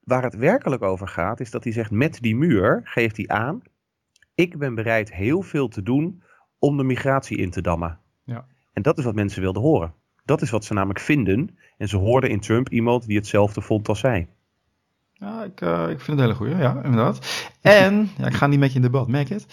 waar 0.00 0.22
het 0.22 0.36
werkelijk 0.36 0.82
over 0.82 1.08
gaat, 1.08 1.40
is 1.40 1.50
dat 1.50 1.64
hij 1.64 1.72
zegt 1.72 1.90
met 1.90 2.18
die 2.20 2.36
muur 2.36 2.80
geeft 2.84 3.16
hij 3.16 3.28
aan, 3.28 3.62
ik 4.34 4.58
ben 4.58 4.74
bereid 4.74 5.12
heel 5.12 5.42
veel 5.42 5.68
te 5.68 5.82
doen 5.82 6.22
om 6.58 6.76
de 6.76 6.84
migratie 6.84 7.36
in 7.36 7.50
te 7.50 7.60
dammen. 7.60 7.98
Ja. 8.24 8.46
En 8.72 8.82
dat 8.82 8.98
is 8.98 9.04
wat 9.04 9.14
mensen 9.14 9.42
wilden 9.42 9.62
horen. 9.62 9.94
Dat 10.24 10.42
is 10.42 10.50
wat 10.50 10.64
ze 10.64 10.74
namelijk 10.74 11.00
vinden. 11.00 11.58
En 11.78 11.88
ze 11.88 11.96
hoorden 11.96 12.30
in 12.30 12.40
Trump 12.40 12.68
iemand 12.68 13.06
die 13.06 13.16
hetzelfde 13.16 13.60
vond 13.60 13.88
als 13.88 14.00
zij. 14.00 14.28
Ja, 15.20 15.44
ik, 15.44 15.60
uh, 15.60 15.82
ik 15.82 16.00
vind 16.00 16.06
het 16.06 16.08
een 16.08 16.18
hele 16.18 16.34
goeie, 16.34 16.56
ja, 16.56 16.82
inderdaad. 16.84 17.48
En, 17.60 18.10
ja, 18.18 18.26
ik 18.26 18.34
ga 18.34 18.46
niet 18.46 18.58
met 18.58 18.70
je 18.70 18.76
in 18.76 18.82
debat, 18.82 19.08
merk 19.08 19.28
je 19.28 19.34
het? 19.34 19.46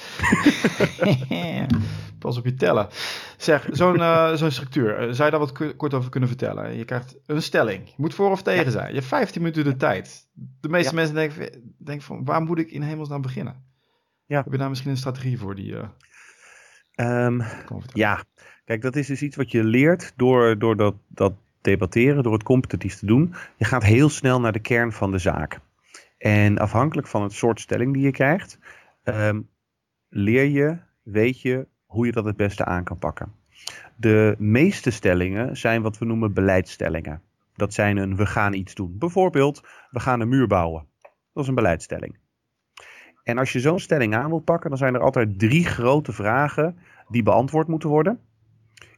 Pas 2.20 2.38
op 2.38 2.46
je 2.46 2.54
tellen. 2.54 2.88
Zeg, 3.38 3.68
zo'n 3.72 3.96
uh, 3.96 4.34
zo'n 4.34 4.52
structuur, 4.52 4.92
uh, 4.92 5.14
zou 5.14 5.24
je 5.24 5.38
daar 5.38 5.40
wat 5.40 5.76
kort 5.76 5.94
over 5.94 6.10
kunnen 6.10 6.30
vertellen? 6.30 6.78
Je 6.78 6.86
krijgt 6.86 7.16
een 7.26 7.42
stelling, 7.42 7.88
je 7.88 7.94
moet 7.98 8.14
voor 8.14 8.32
of 8.32 8.42
tegen 8.42 8.66
ja. 8.66 8.72
zijn. 8.72 8.88
Je 8.88 8.94
hebt 8.94 9.06
15 9.06 9.42
minuten 9.42 9.64
de 9.64 9.76
tijd. 9.76 10.28
De 10.62 10.70
meeste 10.70 10.90
ja. 10.90 10.96
mensen 10.96 11.16
denken, 11.16 11.74
denken 11.78 12.06
van, 12.06 12.26
waar 12.26 12.42
moet 12.42 12.60
ik 12.60 12.72
in 12.72 12.82
hemelsnaam 12.82 13.22
beginnen? 13.22 13.64
Ja. 14.26 14.44
Heb 14.44 14.52
je 14.52 14.58
daar 14.58 14.70
misschien 14.70 14.92
een 14.92 14.98
strategie 14.98 15.40
voor 15.40 15.56
die... 15.56 15.76
Um, 16.96 17.44
ja, 17.94 18.24
kijk, 18.66 18.82
dat 18.82 18.96
is 18.96 19.08
dus 19.08 19.22
iets 19.22 19.36
wat 19.36 19.52
je 19.52 19.64
leert 19.64 20.14
door, 20.16 20.58
door 20.60 20.76
dat, 20.76 20.96
dat 21.08 21.34
debatteren, 21.68 22.24
door 22.24 22.34
het 22.34 22.44
competitief 22.44 22.96
te 22.96 23.06
doen. 23.06 23.34
Je 23.58 23.66
gaat 23.66 23.84
heel 23.84 24.10
snel 24.10 24.40
naar 24.40 24.52
de 24.52 24.60
kern 24.60 24.92
van 24.92 25.12
de 25.12 25.18
zaak. 25.18 25.60
En 26.18 26.58
afhankelijk 26.58 27.08
van 27.08 27.24
het 27.24 27.34
soort 27.34 27.60
stelling 27.60 27.94
die 27.94 28.04
je 28.04 28.12
krijgt, 28.12 28.60
um, 29.04 29.50
leer 30.10 30.46
je, 30.46 30.78
weet 31.04 31.42
je 31.42 31.68
hoe 31.86 32.06
je 32.06 32.12
dat 32.12 32.26
het 32.26 32.36
beste 32.36 32.66
aan 32.66 32.84
kan 32.84 32.98
pakken. 32.98 33.32
De 33.96 34.36
meeste 34.38 34.92
stellingen 34.92 35.58
zijn 35.58 35.82
wat 35.82 35.98
we 35.98 36.06
noemen 36.06 36.34
beleidsstellingen. 36.34 37.22
Dat 37.56 37.74
zijn 37.74 37.98
een 37.98 38.16
we 38.16 38.26
gaan 38.26 38.54
iets 38.54 38.76
doen. 38.76 38.98
Bijvoorbeeld, 38.98 39.64
we 39.90 40.00
gaan 40.00 40.20
een 40.20 40.30
muur 40.30 40.48
bouwen. 40.48 40.86
Dat 41.34 41.44
is 41.44 41.50
een 41.50 41.56
beleidsstelling. 41.56 42.18
En 43.24 43.38
als 43.38 43.54
je 43.54 43.60
zo'n 43.60 43.80
stelling 43.80 44.16
aan 44.16 44.30
wilt 44.30 44.44
pakken, 44.44 44.70
dan 44.70 44.78
zijn 44.78 44.94
er 44.94 45.02
altijd 45.02 45.40
drie 45.40 45.66
grote 45.66 46.12
vragen 46.12 46.78
die 47.08 47.24
beantwoord 47.24 47.68
moeten 47.68 47.90
worden. 47.90 48.20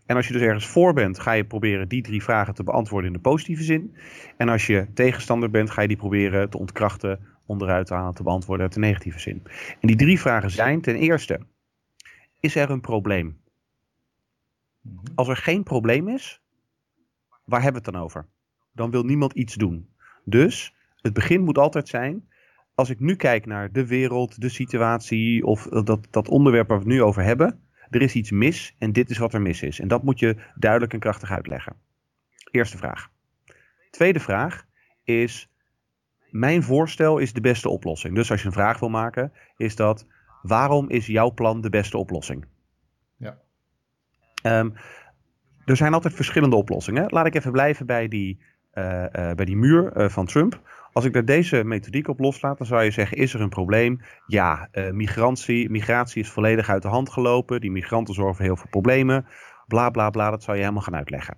En 0.10 0.16
als 0.16 0.28
je 0.28 0.34
dus 0.34 0.42
ergens 0.42 0.68
voor 0.68 0.94
bent, 0.94 1.20
ga 1.20 1.32
je 1.32 1.46
proberen 1.46 1.88
die 1.88 2.02
drie 2.02 2.24
vragen 2.24 2.54
te 2.54 2.64
beantwoorden 2.64 3.10
in 3.10 3.16
de 3.16 3.22
positieve 3.22 3.64
zin. 3.64 3.96
En 4.38 4.50
als 4.50 4.68
je 4.68 4.88
tegenstander 4.94 5.50
bent, 5.50 5.70
ga 5.70 5.82
je 5.82 5.88
die 5.88 5.98
proberen 5.98 6.50
te 6.50 6.58
ontkrachten, 6.58 7.20
onderuit 7.46 7.88
te 7.88 7.94
halen, 7.94 8.14
te 8.14 8.24
beantwoorden 8.24 8.66
uit 8.66 8.74
de 8.74 8.80
negatieve 8.80 9.20
zin. 9.20 9.44
En 9.80 9.88
die 9.88 9.96
drie 9.96 10.20
vragen 10.20 10.52
zijn 10.52 10.82
ten 10.82 10.96
eerste, 10.96 11.40
is 12.40 12.56
er 12.56 12.70
een 12.70 12.82
probleem? 12.82 13.42
Als 15.16 15.28
er 15.28 15.38
geen 15.38 15.64
probleem 15.64 16.08
is, 16.08 16.42
waar 17.44 17.62
hebben 17.62 17.82
we 17.82 17.88
het 17.88 17.96
dan 17.96 18.04
over? 18.04 18.26
Dan 18.72 18.92
wil 18.92 19.04
niemand 19.04 19.34
iets 19.34 19.56
doen. 19.56 19.90
Dus 20.24 20.76
het 21.02 21.14
begin 21.14 21.44
moet 21.44 21.58
altijd 21.58 21.88
zijn, 21.88 22.28
als 22.76 22.90
ik 22.90 23.00
nu 23.00 23.16
kijk 23.16 23.46
naar 23.46 23.72
de 23.72 23.88
wereld, 23.88 24.42
de 24.42 24.50
situatie 24.50 25.46
of 25.46 25.64
dat, 25.64 26.08
dat 26.10 26.28
onderwerp 26.28 26.68
waar 26.68 26.78
we 26.78 26.84
het 26.84 26.94
nu 26.94 27.02
over 27.02 27.24
hebben, 27.24 27.60
er 27.90 28.02
is 28.02 28.14
iets 28.14 28.32
mis 28.32 28.76
en 28.78 28.92
dit 28.92 29.10
is 29.10 29.18
wat 29.18 29.34
er 29.34 29.42
mis 29.42 29.62
is. 29.62 29.80
En 29.80 29.88
dat 29.88 30.04
moet 30.04 30.20
je 30.20 30.36
duidelijk 30.56 30.94
en 30.94 31.00
krachtig 31.00 31.32
uitleggen. 31.32 31.76
Eerste 32.52 32.78
vraag. 32.78 33.10
Tweede 33.90 34.20
vraag 34.20 34.66
is, 35.04 35.50
mijn 36.30 36.64
voorstel 36.64 37.18
is 37.18 37.34
de 37.34 37.42
beste 37.42 37.70
oplossing. 37.70 38.16
Dus 38.16 38.32
als 38.32 38.42
je 38.42 38.48
een 38.48 38.54
vraag 38.54 38.80
wil 38.80 38.90
maken, 38.90 39.34
is 39.58 39.76
dat, 39.76 40.08
waarom 40.42 40.90
is 40.90 41.06
jouw 41.06 41.34
plan 41.34 41.62
de 41.62 41.70
beste 41.70 41.98
oplossing? 41.98 42.46
Ja. 43.18 43.38
Um, 44.44 44.74
er 45.66 45.76
zijn 45.76 45.94
altijd 45.94 46.14
verschillende 46.14 46.56
oplossingen. 46.56 47.06
Laat 47.10 47.26
ik 47.26 47.36
even 47.36 47.52
blijven 47.52 47.86
bij 47.86 48.08
die, 48.08 48.42
uh, 48.74 48.84
uh, 48.84 49.08
bij 49.12 49.46
die 49.46 49.58
muur 49.58 49.98
uh, 49.98 50.10
van 50.10 50.26
Trump. 50.26 50.62
Als 50.94 51.06
ik 51.06 51.14
daar 51.14 51.26
deze 51.26 51.64
methodiek 51.64 52.08
op 52.08 52.20
loslaat, 52.20 52.58
dan 52.58 52.68
zou 52.68 52.84
je 52.84 52.92
zeggen: 52.92 53.18
is 53.18 53.34
er 53.34 53.42
een 53.42 53.50
probleem? 53.50 54.02
Ja, 54.26 54.70
uh, 54.72 54.92
migratie, 54.92 55.70
migratie 55.70 56.22
is 56.22 56.30
volledig 56.30 56.70
uit 56.70 56.82
de 56.82 56.88
hand 56.88 57.10
gelopen. 57.10 57.62
Die 57.62 57.72
migranten 57.72 58.14
zorgen 58.14 58.36
voor 58.36 58.46
heel 58.46 58.56
veel 58.56 58.70
problemen. 58.70 59.26
Bla 59.68 59.90
bla 59.90 60.10
bla, 60.10 60.30
dat 60.30 60.44
zou 60.44 60.58
je 60.58 60.64
helemaal 60.64 60.84
gaan 60.84 60.96
uitleggen. 60.96 61.38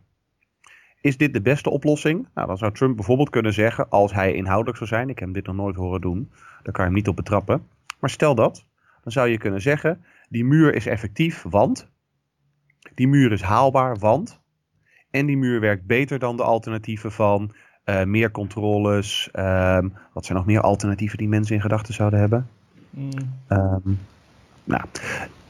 Is 1.02 1.18
dit 1.18 1.34
de 1.34 1.42
beste 1.42 1.70
oplossing? 1.70 2.28
Nou, 2.34 2.48
dan 2.48 2.58
zou 2.58 2.74
Trump 2.74 2.96
bijvoorbeeld 2.96 3.30
kunnen 3.30 3.54
zeggen, 3.54 3.90
als 3.90 4.14
hij 4.14 4.34
inhoudelijk 4.34 4.78
zou 4.78 4.90
zijn, 4.90 5.10
ik 5.10 5.20
heb 5.20 5.24
hem 5.24 5.34
dit 5.34 5.46
nog 5.46 5.56
nooit 5.56 5.76
horen 5.76 6.02
doen, 6.02 6.32
daar 6.64 6.74
kan 6.74 6.84
je 6.84 6.90
hem 6.90 6.94
niet 6.94 7.08
op 7.08 7.16
betrappen. 7.16 7.68
Maar 8.00 8.10
stel 8.10 8.36
dat, 8.36 8.66
dan 9.04 9.12
zou 9.12 9.30
je 9.30 9.38
kunnen 9.38 9.62
zeggen, 9.62 10.06
die 10.30 10.46
muur 10.46 10.76
is 10.76 10.86
effectief, 10.86 11.44
want. 11.50 11.90
Die 12.96 13.08
muur 13.08 13.32
is 13.32 13.42
haalbaar, 13.42 13.98
want. 13.98 14.42
En 15.12 15.26
die 15.26 15.38
muur 15.38 15.60
werkt 15.60 15.86
beter 15.86 16.20
dan 16.20 16.38
de 16.38 16.44
alternatieven 16.44 17.12
van 17.12 17.54
uh, 17.92 18.04
meer 18.04 18.32
controles. 18.32 19.30
Um, 19.34 19.94
wat 20.14 20.26
zijn 20.26 20.38
nog 20.38 20.48
meer 20.48 20.62
alternatieven 20.62 21.18
die 21.18 21.28
mensen 21.28 21.56
in 21.56 21.62
gedachten 21.62 21.94
zouden 21.94 22.20
hebben? 22.20 22.50
Mm. 22.90 23.12
Um, 23.48 24.00
nou, 24.64 24.84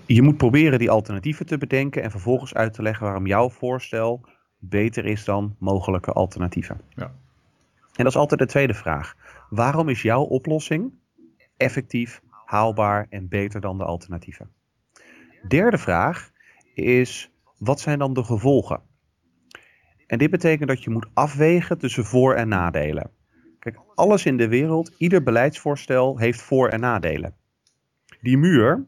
je 0.05 0.21
moet 0.21 0.37
proberen 0.37 0.79
die 0.79 0.89
alternatieven 0.89 1.45
te 1.45 1.57
bedenken 1.57 2.03
en 2.03 2.11
vervolgens 2.11 2.53
uit 2.53 2.73
te 2.73 2.81
leggen 2.81 3.05
waarom 3.05 3.27
jouw 3.27 3.49
voorstel 3.49 4.21
beter 4.59 5.05
is 5.05 5.25
dan 5.25 5.55
mogelijke 5.59 6.11
alternatieven. 6.11 6.81
Ja. 6.95 7.11
En 7.95 8.03
dat 8.03 8.13
is 8.13 8.19
altijd 8.19 8.39
de 8.39 8.45
tweede 8.45 8.73
vraag. 8.73 9.15
Waarom 9.49 9.89
is 9.89 10.01
jouw 10.01 10.23
oplossing 10.23 10.93
effectief, 11.57 12.21
haalbaar 12.45 13.07
en 13.09 13.27
beter 13.27 13.61
dan 13.61 13.77
de 13.77 13.83
alternatieven? 13.83 14.49
Derde 15.47 15.77
vraag 15.77 16.31
is, 16.73 17.31
wat 17.57 17.79
zijn 17.79 17.99
dan 17.99 18.13
de 18.13 18.23
gevolgen? 18.23 18.81
En 20.11 20.17
dit 20.17 20.29
betekent 20.29 20.69
dat 20.69 20.83
je 20.83 20.89
moet 20.89 21.09
afwegen 21.13 21.77
tussen 21.77 22.05
voor- 22.05 22.33
en 22.33 22.47
nadelen. 22.47 23.11
Kijk, 23.59 23.79
alles 23.95 24.25
in 24.25 24.37
de 24.37 24.47
wereld, 24.47 24.93
ieder 24.97 25.23
beleidsvoorstel 25.23 26.17
heeft 26.17 26.41
voor- 26.41 26.69
en 26.69 26.79
nadelen. 26.79 27.35
Die 28.21 28.37
muur, 28.37 28.85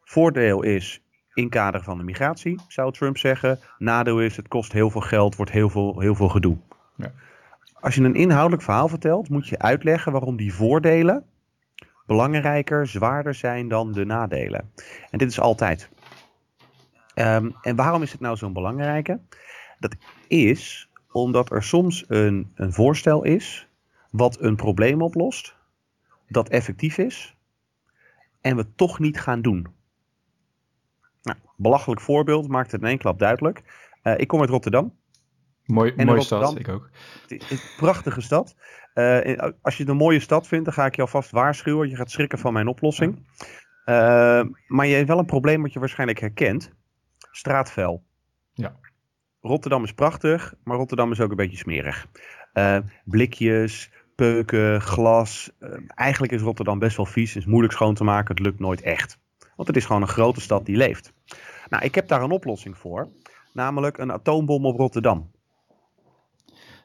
voordeel 0.00 0.62
is 0.62 1.02
in 1.32 1.48
kader 1.48 1.82
van 1.82 1.98
de 1.98 2.04
migratie, 2.04 2.60
zou 2.68 2.92
Trump 2.92 3.18
zeggen. 3.18 3.58
Nadeel 3.78 4.20
is, 4.20 4.36
het 4.36 4.48
kost 4.48 4.72
heel 4.72 4.90
veel 4.90 5.00
geld, 5.00 5.36
wordt 5.36 5.52
heel 5.52 5.70
veel, 5.70 6.00
heel 6.00 6.14
veel 6.14 6.28
gedoe. 6.28 6.56
Ja. 6.96 7.12
Als 7.80 7.94
je 7.94 8.02
een 8.02 8.14
inhoudelijk 8.14 8.62
verhaal 8.62 8.88
vertelt, 8.88 9.28
moet 9.28 9.48
je 9.48 9.58
uitleggen 9.58 10.12
waarom 10.12 10.36
die 10.36 10.54
voordelen 10.54 11.24
belangrijker, 12.06 12.86
zwaarder 12.86 13.34
zijn 13.34 13.68
dan 13.68 13.92
de 13.92 14.04
nadelen. 14.04 14.72
En 15.10 15.18
dit 15.18 15.28
is 15.28 15.40
altijd. 15.40 15.88
Um, 17.14 17.54
en 17.62 17.76
waarom 17.76 18.02
is 18.02 18.12
het 18.12 18.20
nou 18.20 18.36
zo'n 18.36 18.52
belangrijke? 18.52 19.20
Dat 19.78 19.96
is 20.28 20.88
omdat 21.12 21.50
er 21.50 21.62
soms 21.62 22.04
een, 22.08 22.52
een 22.54 22.72
voorstel 22.72 23.24
is 23.24 23.68
wat 24.10 24.40
een 24.40 24.56
probleem 24.56 25.02
oplost, 25.02 25.56
dat 26.28 26.48
effectief 26.48 26.98
is, 26.98 27.36
en 28.40 28.56
we 28.56 28.74
toch 28.74 28.98
niet 28.98 29.20
gaan 29.20 29.42
doen. 29.42 29.66
Nou, 31.22 31.38
belachelijk 31.56 32.00
voorbeeld, 32.00 32.48
maakt 32.48 32.72
het 32.72 32.80
in 32.80 32.86
één 32.86 32.98
klap 32.98 33.18
duidelijk. 33.18 33.62
Uh, 34.02 34.18
ik 34.18 34.28
kom 34.28 34.40
uit 34.40 34.50
Rotterdam. 34.50 34.94
Mooi, 35.64 35.92
en 35.96 36.06
mooie 36.06 36.18
Rotterdam, 36.18 36.48
stad, 36.48 36.60
ik 36.60 36.68
ook. 36.68 36.90
Een 37.28 37.60
prachtige 37.76 38.20
stad. 38.20 38.56
Uh, 38.94 39.38
als 39.62 39.76
je 39.76 39.82
het 39.82 39.88
een 39.88 39.96
mooie 39.96 40.20
stad 40.20 40.46
vindt, 40.46 40.64
dan 40.64 40.74
ga 40.74 40.86
ik 40.86 40.96
je 40.96 41.02
alvast 41.02 41.30
waarschuwen. 41.30 41.88
Je 41.88 41.96
gaat 41.96 42.10
schrikken 42.10 42.38
van 42.38 42.52
mijn 42.52 42.68
oplossing. 42.68 43.16
Uh, 43.86 44.44
maar 44.66 44.86
je 44.86 44.94
hebt 44.94 45.08
wel 45.08 45.18
een 45.18 45.26
probleem 45.26 45.62
wat 45.62 45.72
je 45.72 45.78
waarschijnlijk 45.78 46.20
herkent. 46.20 46.70
Straatvuil. 47.30 48.04
Ja. 48.52 48.76
Rotterdam 49.46 49.84
is 49.84 49.92
prachtig, 49.92 50.54
maar 50.62 50.76
Rotterdam 50.76 51.12
is 51.12 51.20
ook 51.20 51.30
een 51.30 51.36
beetje 51.36 51.56
smerig. 51.56 52.06
Uh, 52.54 52.78
blikjes, 53.04 53.90
peuken, 54.14 54.80
glas. 54.80 55.50
Uh, 55.60 55.70
eigenlijk 55.86 56.32
is 56.32 56.40
Rotterdam 56.40 56.78
best 56.78 56.96
wel 56.96 57.06
vies. 57.06 57.34
Het 57.34 57.42
is 57.42 57.48
moeilijk 57.48 57.72
schoon 57.72 57.94
te 57.94 58.04
maken. 58.04 58.34
Het 58.34 58.44
lukt 58.44 58.58
nooit 58.58 58.80
echt. 58.80 59.18
Want 59.56 59.68
het 59.68 59.76
is 59.76 59.84
gewoon 59.84 60.02
een 60.02 60.08
grote 60.08 60.40
stad 60.40 60.66
die 60.66 60.76
leeft. 60.76 61.12
Nou, 61.68 61.84
ik 61.84 61.94
heb 61.94 62.08
daar 62.08 62.22
een 62.22 62.30
oplossing 62.30 62.78
voor. 62.78 63.08
Namelijk 63.52 63.98
een 63.98 64.12
atoombom 64.12 64.66
op 64.66 64.76
Rotterdam. 64.76 65.30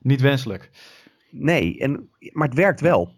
Niet 0.01 0.21
wenselijk. 0.21 0.69
Nee, 1.29 1.79
en, 1.79 2.09
maar 2.31 2.47
het 2.47 2.57
werkt 2.57 2.81
wel. 2.81 3.13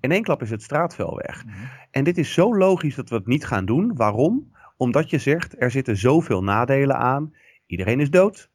In 0.00 0.12
één 0.12 0.22
klap 0.22 0.42
is 0.42 0.50
het 0.50 0.62
straatvuil 0.62 1.16
weg. 1.26 1.44
Mm 1.44 1.52
-hmm. 1.52 1.70
En 1.90 2.04
dit 2.04 2.18
is 2.18 2.32
zo 2.32 2.56
logisch 2.56 2.94
dat 2.94 3.08
we 3.08 3.14
het 3.14 3.26
niet 3.26 3.46
gaan 3.46 3.64
doen. 3.64 3.96
Waarom? 3.96 4.52
Omdat 4.76 5.10
je 5.10 5.18
zegt, 5.18 5.62
er 5.62 5.70
zitten 5.70 5.96
zoveel 5.96 6.42
nadelen 6.42 6.96
aan. 6.96 7.34
Iedereen 7.66 8.00
is 8.00 8.10
dood. 8.10 8.49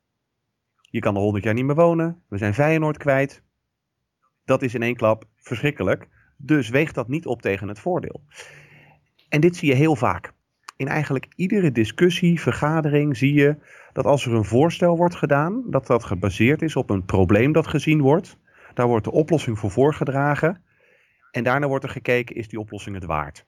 Je 0.96 1.02
kan 1.02 1.16
er 1.16 1.22
honderd 1.22 1.44
jaar 1.44 1.54
niet 1.54 1.66
meer 1.66 1.75
wonen. 1.75 2.22
We 2.28 2.38
zijn 2.38 2.54
Feyenoord 2.54 2.98
kwijt. 2.98 3.44
Dat 4.46 4.62
is 4.62 4.74
in 4.74 4.82
één 4.82 4.96
klap 4.96 5.25
verschrikkelijk. 5.36 6.08
Dus 6.38 6.70
weegt 6.70 6.96
dat 6.96 7.08
niet 7.08 7.25
op 7.25 7.42
tegen 7.42 7.68
het 7.68 7.80
voordeel. 7.80 8.22
En 9.30 9.42
dit 9.42 9.56
zie 9.56 9.70
je 9.70 9.75
heel 9.75 9.96
vaak. 9.96 10.34
In 10.75 10.88
eigenlijk 10.88 11.28
iedere 11.36 11.72
discussie, 11.72 12.42
vergadering 12.42 13.18
zie 13.18 13.34
je 13.34 13.58
dat 13.94 14.06
als 14.06 14.25
er 14.25 14.34
een 14.34 14.46
voorstel 14.46 14.98
wordt 14.98 15.16
gedaan, 15.16 15.64
dat 15.70 15.88
dat 15.88 16.04
gebaseerd 16.04 16.62
is 16.62 16.75
op 16.75 16.90
een 16.90 17.06
probleem 17.06 17.52
dat 17.52 17.68
gezien 17.68 18.02
wordt. 18.02 18.38
Daar 18.74 18.88
wordt 18.88 19.06
de 19.06 19.12
oplossing 19.12 19.60
voor 19.60 19.72
voorgedragen. 19.72 20.64
En 21.32 21.44
daarna 21.44 21.68
wordt 21.68 21.84
er 21.84 21.90
gekeken, 21.90 22.36
is 22.36 22.48
die 22.48 22.60
oplossing 22.60 22.96
het 22.96 23.06
waard? 23.06 23.46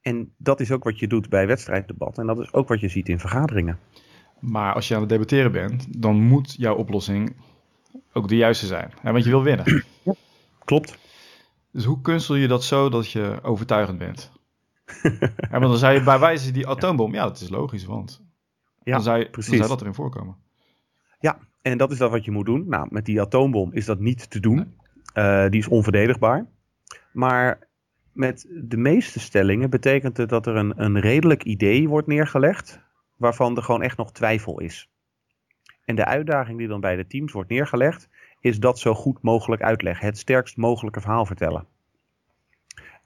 En 0.00 0.34
dat 0.36 0.60
is 0.60 0.70
ook 0.70 0.84
wat 0.84 0.98
je 0.98 1.06
doet 1.06 1.28
bij 1.28 1.46
wedstrijddebat. 1.46 2.18
En 2.18 2.26
dat 2.26 2.38
is 2.38 2.52
ook 2.52 2.68
wat 2.68 2.80
je 2.80 2.88
ziet 2.88 3.08
in 3.08 3.20
vergaderingen. 3.20 3.78
Maar 4.44 4.74
als 4.74 4.88
je 4.88 4.94
aan 4.94 5.00
het 5.00 5.08
debatteren 5.08 5.52
bent, 5.52 6.02
dan 6.02 6.16
moet 6.16 6.54
jouw 6.58 6.74
oplossing 6.74 7.36
ook 8.12 8.28
de 8.28 8.36
juiste 8.36 8.66
zijn. 8.66 8.92
Hè? 9.00 9.12
Want 9.12 9.24
je 9.24 9.30
wil 9.30 9.42
winnen. 9.42 9.84
Ja, 10.02 10.14
klopt. 10.64 10.98
Dus 11.70 11.84
hoe 11.84 12.00
kunstel 12.00 12.34
je 12.34 12.48
dat 12.48 12.64
zo 12.64 12.88
dat 12.88 13.10
je 13.10 13.38
overtuigend 13.42 13.98
bent? 13.98 14.32
ja, 15.50 15.50
want 15.50 15.62
dan 15.62 15.76
zou 15.76 15.94
je 15.94 16.02
bij 16.02 16.18
wijze 16.18 16.50
die 16.50 16.68
atoombom, 16.68 17.14
ja, 17.14 17.22
dat 17.22 17.40
is 17.40 17.48
logisch, 17.48 17.84
want 17.84 18.22
ja, 18.82 18.92
dan, 18.92 19.02
zou 19.02 19.18
je, 19.18 19.30
precies. 19.30 19.50
dan 19.50 19.58
zou 19.58 19.70
dat 19.70 19.80
erin 19.80 19.94
voorkomen. 19.94 20.36
Ja, 21.20 21.38
en 21.62 21.78
dat 21.78 21.90
is 21.90 21.98
dat 21.98 22.10
wat 22.10 22.24
je 22.24 22.30
moet 22.30 22.46
doen. 22.46 22.68
Nou, 22.68 22.86
met 22.90 23.04
die 23.04 23.20
atoombom 23.20 23.72
is 23.72 23.84
dat 23.84 24.00
niet 24.00 24.30
te 24.30 24.40
doen. 24.40 24.74
Uh, 25.14 25.48
die 25.48 25.60
is 25.60 25.68
onverdedigbaar. 25.68 26.46
Maar 27.12 27.68
met 28.12 28.46
de 28.62 28.76
meeste 28.76 29.20
stellingen 29.20 29.70
betekent 29.70 30.16
het 30.16 30.28
dat 30.28 30.46
er 30.46 30.56
een, 30.56 30.72
een 30.76 31.00
redelijk 31.00 31.44
idee 31.44 31.88
wordt 31.88 32.06
neergelegd, 32.06 32.80
waarvan 33.24 33.56
er 33.56 33.62
gewoon 33.62 33.82
echt 33.82 33.96
nog 33.96 34.12
twijfel 34.12 34.60
is. 34.60 34.90
En 35.84 35.96
de 35.96 36.04
uitdaging 36.04 36.58
die 36.58 36.68
dan 36.68 36.80
bij 36.80 36.96
de 36.96 37.06
teams 37.06 37.32
wordt 37.32 37.50
neergelegd, 37.50 38.08
is 38.40 38.58
dat 38.58 38.78
zo 38.78 38.94
goed 38.94 39.22
mogelijk 39.22 39.62
uitleggen. 39.62 40.06
Het 40.06 40.18
sterkst 40.18 40.56
mogelijke 40.56 41.00
verhaal 41.00 41.26
vertellen. 41.26 41.66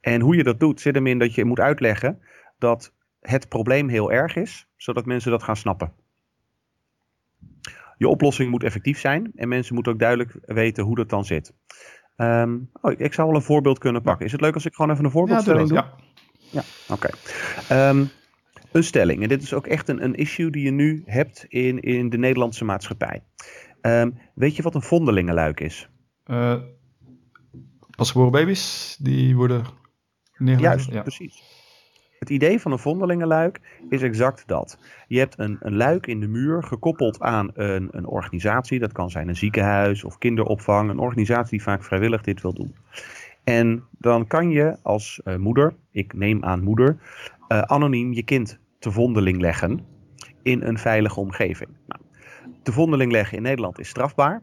En 0.00 0.20
hoe 0.20 0.36
je 0.36 0.42
dat 0.42 0.60
doet, 0.60 0.80
zit 0.80 0.94
hem 0.94 1.06
in 1.06 1.18
dat 1.18 1.34
je 1.34 1.44
moet 1.44 1.60
uitleggen 1.60 2.20
dat 2.58 2.92
het 3.20 3.48
probleem 3.48 3.88
heel 3.88 4.12
erg 4.12 4.36
is, 4.36 4.68
zodat 4.76 5.06
mensen 5.06 5.30
dat 5.30 5.42
gaan 5.42 5.56
snappen. 5.56 5.92
Je 7.96 8.08
oplossing 8.08 8.50
moet 8.50 8.64
effectief 8.64 8.98
zijn 8.98 9.32
en 9.34 9.48
mensen 9.48 9.74
moeten 9.74 9.92
ook 9.92 9.98
duidelijk 9.98 10.38
weten 10.44 10.84
hoe 10.84 10.96
dat 10.96 11.08
dan 11.08 11.24
zit. 11.24 11.52
Um, 12.16 12.70
oh, 12.80 12.92
ik, 12.96 13.14
zou 13.14 13.28
wel 13.28 13.36
een 13.36 13.42
voorbeeld 13.42 13.78
kunnen 13.78 14.02
pakken. 14.02 14.26
Is 14.26 14.32
het 14.32 14.40
leuk 14.40 14.54
als 14.54 14.66
ik 14.66 14.74
gewoon 14.74 14.90
even 14.90 15.04
een 15.04 15.10
voorbeeldstelling 15.10 15.70
ja, 15.70 15.82
doe? 15.82 15.90
Ja, 16.50 16.60
ja 16.60 16.94
oké. 16.94 17.10
Okay. 17.68 17.88
Um, 17.88 17.98
ehm, 17.98 18.06
een 18.72 18.84
stelling. 18.84 19.22
En 19.22 19.28
dit 19.28 19.42
is 19.42 19.54
ook 19.54 19.66
echt 19.66 19.88
een, 19.88 20.04
een 20.04 20.14
issue 20.14 20.50
die 20.50 20.64
je 20.64 20.70
nu 20.70 21.02
hebt 21.06 21.44
in, 21.48 21.80
in 21.80 22.08
de 22.10 22.18
Nederlandse 22.18 22.64
maatschappij. 22.64 23.22
Um, 23.82 24.18
weet 24.34 24.56
je 24.56 24.62
wat 24.62 24.74
een 24.74 24.82
vondelingenluik 24.82 25.60
is? 25.60 25.88
Uh, 26.26 26.54
pasgeboren 27.96 28.32
baby's 28.32 28.96
die 29.00 29.36
worden 29.36 29.64
neergelegd. 30.36 30.74
Juist, 30.74 30.92
ja. 30.92 31.02
precies. 31.02 31.42
Het 32.18 32.30
idee 32.30 32.60
van 32.60 32.72
een 32.72 32.78
vondelingenluik 32.78 33.60
is 33.88 34.02
exact 34.02 34.42
dat. 34.46 34.78
Je 35.06 35.18
hebt 35.18 35.38
een, 35.38 35.56
een 35.60 35.76
luik 35.76 36.06
in 36.06 36.20
de 36.20 36.28
muur 36.28 36.62
gekoppeld 36.62 37.20
aan 37.20 37.50
een, 37.54 37.88
een 37.90 38.06
organisatie. 38.06 38.78
Dat 38.78 38.92
kan 38.92 39.10
zijn 39.10 39.28
een 39.28 39.36
ziekenhuis 39.36 40.04
of 40.04 40.18
kinderopvang. 40.18 40.90
Een 40.90 40.98
organisatie 40.98 41.50
die 41.50 41.62
vaak 41.62 41.84
vrijwillig 41.84 42.22
dit 42.22 42.42
wil 42.42 42.52
doen. 42.52 42.74
En 43.44 43.84
dan 43.90 44.26
kan 44.26 44.50
je 44.50 44.76
als 44.82 45.20
uh, 45.24 45.36
moeder, 45.36 45.74
ik 45.90 46.12
neem 46.12 46.44
aan 46.44 46.62
moeder, 46.62 46.96
uh, 47.48 47.60
anoniem 47.60 48.12
je 48.12 48.22
kind 48.22 48.58
te 48.78 48.90
vondeling 48.90 49.40
leggen 49.40 49.80
in 50.42 50.62
een 50.62 50.78
veilige 50.78 51.20
omgeving. 51.20 51.70
Nou, 51.86 52.00
te 52.62 52.72
vondeling 52.72 53.12
leggen 53.12 53.36
in 53.36 53.42
Nederland 53.42 53.78
is 53.78 53.88
strafbaar. 53.88 54.42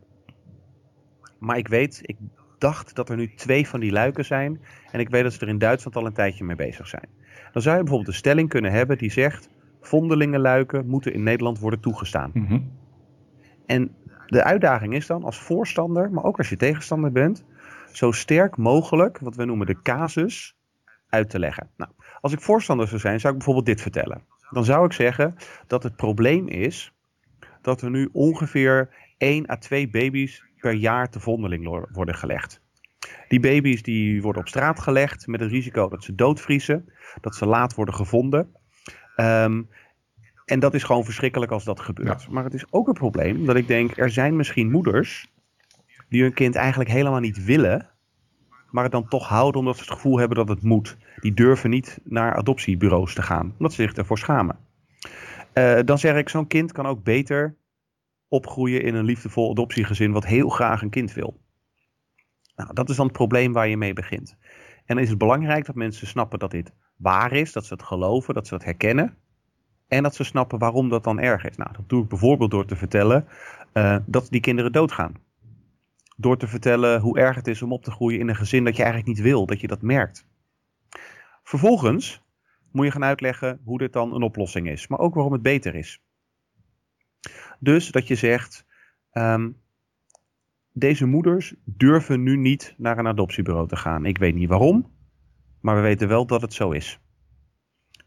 Maar 1.40 1.58
ik 1.58 1.68
weet, 1.68 2.00
ik 2.02 2.18
dacht 2.58 2.96
dat 2.96 3.10
er 3.10 3.16
nu 3.16 3.34
twee 3.36 3.68
van 3.68 3.80
die 3.80 3.92
luiken 3.92 4.26
zijn. 4.26 4.62
En 4.92 5.00
ik 5.00 5.10
weet 5.10 5.24
dat 5.24 5.34
ze 5.34 5.40
er 5.40 5.48
in 5.48 5.58
Duitsland 5.58 5.96
al 5.96 6.06
een 6.06 6.14
tijdje 6.14 6.44
mee 6.44 6.56
bezig 6.56 6.88
zijn. 6.88 7.08
Dan 7.52 7.62
zou 7.62 7.76
je 7.76 7.82
bijvoorbeeld 7.82 8.14
een 8.14 8.20
stelling 8.20 8.50
kunnen 8.50 8.72
hebben 8.72 8.98
die 8.98 9.12
zegt: 9.12 9.50
vondelingenluiken 9.82 10.88
moeten 10.88 11.14
in 11.14 11.24
Nederland 11.24 11.60
worden 11.60 11.80
toegestaan. 11.80 12.32
Mhm. 12.34 12.60
En 13.66 13.96
de 14.28 14.44
uitdaging 14.44 14.94
is 14.94 15.08
dan 15.08 15.24
als 15.24 15.40
voorstander, 15.40 16.12
maar 16.12 16.24
ook 16.24 16.38
als 16.38 16.50
je 16.50 16.58
tegenstander 16.58 17.12
bent, 17.12 17.46
zo 17.92 18.12
sterk 18.12 18.58
mogelijk 18.58 19.20
wat 19.20 19.36
we 19.36 19.46
noemen 19.46 19.68
de 19.68 19.82
casus 19.82 20.56
uit 21.16 21.30
te 21.30 21.40
leggen. 21.40 21.70
Nou, 21.78 21.92
als 22.22 22.34
ik 22.34 22.42
voorstander 22.42 22.88
zou 22.88 23.00
zijn, 23.00 23.20
zou 23.20 23.34
ik 23.34 23.38
bijvoorbeeld 23.40 23.66
dit 23.66 23.82
vertellen. 23.82 24.24
Dan 24.50 24.66
zou 24.66 24.86
ik 24.86 24.94
zeggen 24.94 25.36
dat 25.68 25.84
het 25.84 25.96
probleem 25.96 26.48
is 26.48 26.94
dat 27.62 27.82
er 27.82 27.90
nu 27.90 28.10
ongeveer 28.12 28.90
1 29.18 29.50
à 29.50 29.56
2 29.56 29.90
baby's 29.90 30.44
per 30.60 30.74
jaar 30.74 31.10
te 31.10 31.20
vondeling 31.20 31.88
worden 31.92 32.16
gelegd. 32.16 32.62
Die 33.28 33.40
baby's 33.40 33.82
die 33.82 34.22
worden 34.22 34.42
op 34.42 34.48
straat 34.48 34.80
gelegd 34.80 35.28
met 35.28 35.40
het 35.40 35.52
risico 35.52 35.90
dat 35.90 36.04
ze 36.04 36.16
doodvriezen, 36.16 36.94
dat 37.22 37.36
ze 37.36 37.46
laat 37.46 37.76
worden 37.76 37.96
gevonden. 37.96 38.56
Ehm, 39.16 39.62
en 40.46 40.60
dat 40.60 40.74
is 40.74 40.84
gewoon 40.84 41.06
verschrikkelijk 41.06 41.52
als 41.52 41.64
dat 41.64 41.80
gebeurt. 41.80 42.30
Maar 42.30 42.44
het 42.44 42.54
is 42.54 42.66
ook 42.70 42.88
een 42.88 42.94
probleem 42.94 43.46
dat 43.46 43.56
ik 43.56 43.68
denk, 43.68 43.98
er 43.98 44.10
zijn 44.10 44.36
misschien 44.36 44.72
moeders 44.72 45.34
die 46.10 46.22
hun 46.22 46.34
kind 46.34 46.56
eigenlijk 46.56 46.90
helemaal 46.90 47.20
niet 47.20 47.44
willen, 47.44 47.90
maar 48.72 48.84
het 48.84 48.92
dan 48.92 49.08
toch 49.08 49.28
houden 49.28 49.60
omdat 49.60 49.76
ze 49.76 49.82
het 49.82 49.92
gevoel 49.92 50.20
hebben 50.20 50.38
dat 50.38 50.50
het 50.50 50.64
moet. 50.64 50.98
Die 51.20 51.34
durven 51.34 51.70
niet 51.70 52.00
naar 52.04 52.36
adoptiebureaus 52.36 53.14
te 53.14 53.22
gaan, 53.22 53.54
omdat 53.58 53.74
ze 53.74 53.82
zich 53.82 53.94
ervoor 53.94 54.18
schamen. 54.18 54.58
Uh, 55.54 55.80
dan 55.86 55.98
zeg 55.98 56.16
ik, 56.16 56.30
zo'n 56.30 56.48
kind 56.48 56.72
kan 56.72 56.86
ook 56.86 57.04
beter 57.04 57.56
opgroeien 58.28 58.82
in 58.82 58.96
een 58.96 59.06
liefdevol 59.06 59.52
adoptiegezin 59.52 60.12
wat 60.12 60.26
heel 60.26 60.50
graag 60.50 60.82
een 60.82 60.90
kind 60.90 61.14
wil. 61.14 61.40
Nou, 62.56 62.74
dat 62.74 62.90
is 62.90 62.96
dan 62.96 63.06
het 63.06 63.16
probleem 63.16 63.54
waar 63.54 63.68
je 63.68 63.78
mee 63.78 63.94
begint. 63.94 64.38
En 64.86 64.96
dan 64.96 65.04
is 65.04 65.10
het 65.10 65.18
belangrijk 65.18 65.66
dat 65.66 65.76
mensen 65.76 66.08
snappen 66.08 66.40
dat 66.40 66.52
dit 66.52 66.74
waar 66.96 67.32
is, 67.34 67.52
dat 67.52 67.66
ze 67.66 67.74
het 67.74 67.84
geloven, 67.84 68.34
dat 68.34 68.48
ze 68.48 68.54
het 68.54 68.64
herkennen. 68.64 69.18
En 69.88 70.04
dat 70.04 70.16
ze 70.16 70.24
snappen 70.24 70.60
waarom 70.60 70.90
dat 70.90 71.04
dan 71.04 71.20
erg 71.20 71.46
is. 71.46 71.58
Nou, 71.58 71.70
dat 71.74 71.90
doe 71.90 72.04
ik 72.04 72.10
bijvoorbeeld 72.10 72.52
door 72.52 72.66
te 72.66 72.76
vertellen 72.76 73.28
uh, 73.74 73.98
dat 74.06 74.28
die 74.30 74.42
kinderen 74.42 74.72
doodgaan. 74.72 75.14
Door 76.16 76.38
te 76.38 76.48
vertellen 76.48 77.02
hoe 77.02 77.20
erg 77.20 77.36
het 77.36 77.48
is 77.48 77.62
om 77.62 77.72
op 77.72 77.84
te 77.84 77.92
groeien 77.92 78.20
in 78.20 78.28
een 78.28 78.36
gezin 78.36 78.64
dat 78.64 78.76
je 78.76 78.84
eigenlijk 78.84 79.16
niet 79.16 79.26
wil, 79.26 79.46
dat 79.46 79.62
je 79.62 79.68
dat 79.68 79.82
merkt. 79.82 80.28
Vervolgens 81.44 82.24
moet 82.72 82.86
je 82.86 82.92
gaan 82.92 83.04
uitleggen 83.04 83.60
hoe 83.64 83.78
dit 83.78 83.94
dan 83.94 84.14
een 84.14 84.24
oplossing 84.24 84.70
is, 84.70 84.88
maar 84.88 85.00
ook 85.00 85.14
waarom 85.14 85.34
het 85.34 85.42
beter 85.42 85.76
is. 85.76 86.04
Dus 87.60 87.92
dat 87.92 88.08
je 88.08 88.16
zegt, 88.16 88.66
um, 89.14 89.62
deze 90.72 91.06
moeders 91.06 91.56
durven 91.64 92.24
nu 92.24 92.38
niet 92.38 92.74
naar 92.78 92.98
een 92.98 93.08
adoptiebureau 93.08 93.68
te 93.68 93.76
gaan. 93.76 94.06
Ik 94.06 94.18
weet 94.18 94.36
niet 94.36 94.50
waarom, 94.50 94.92
maar 95.62 95.76
we 95.76 95.82
weten 95.82 96.08
wel 96.08 96.26
dat 96.26 96.42
het 96.42 96.54
zo 96.54 96.72
is. 96.72 97.00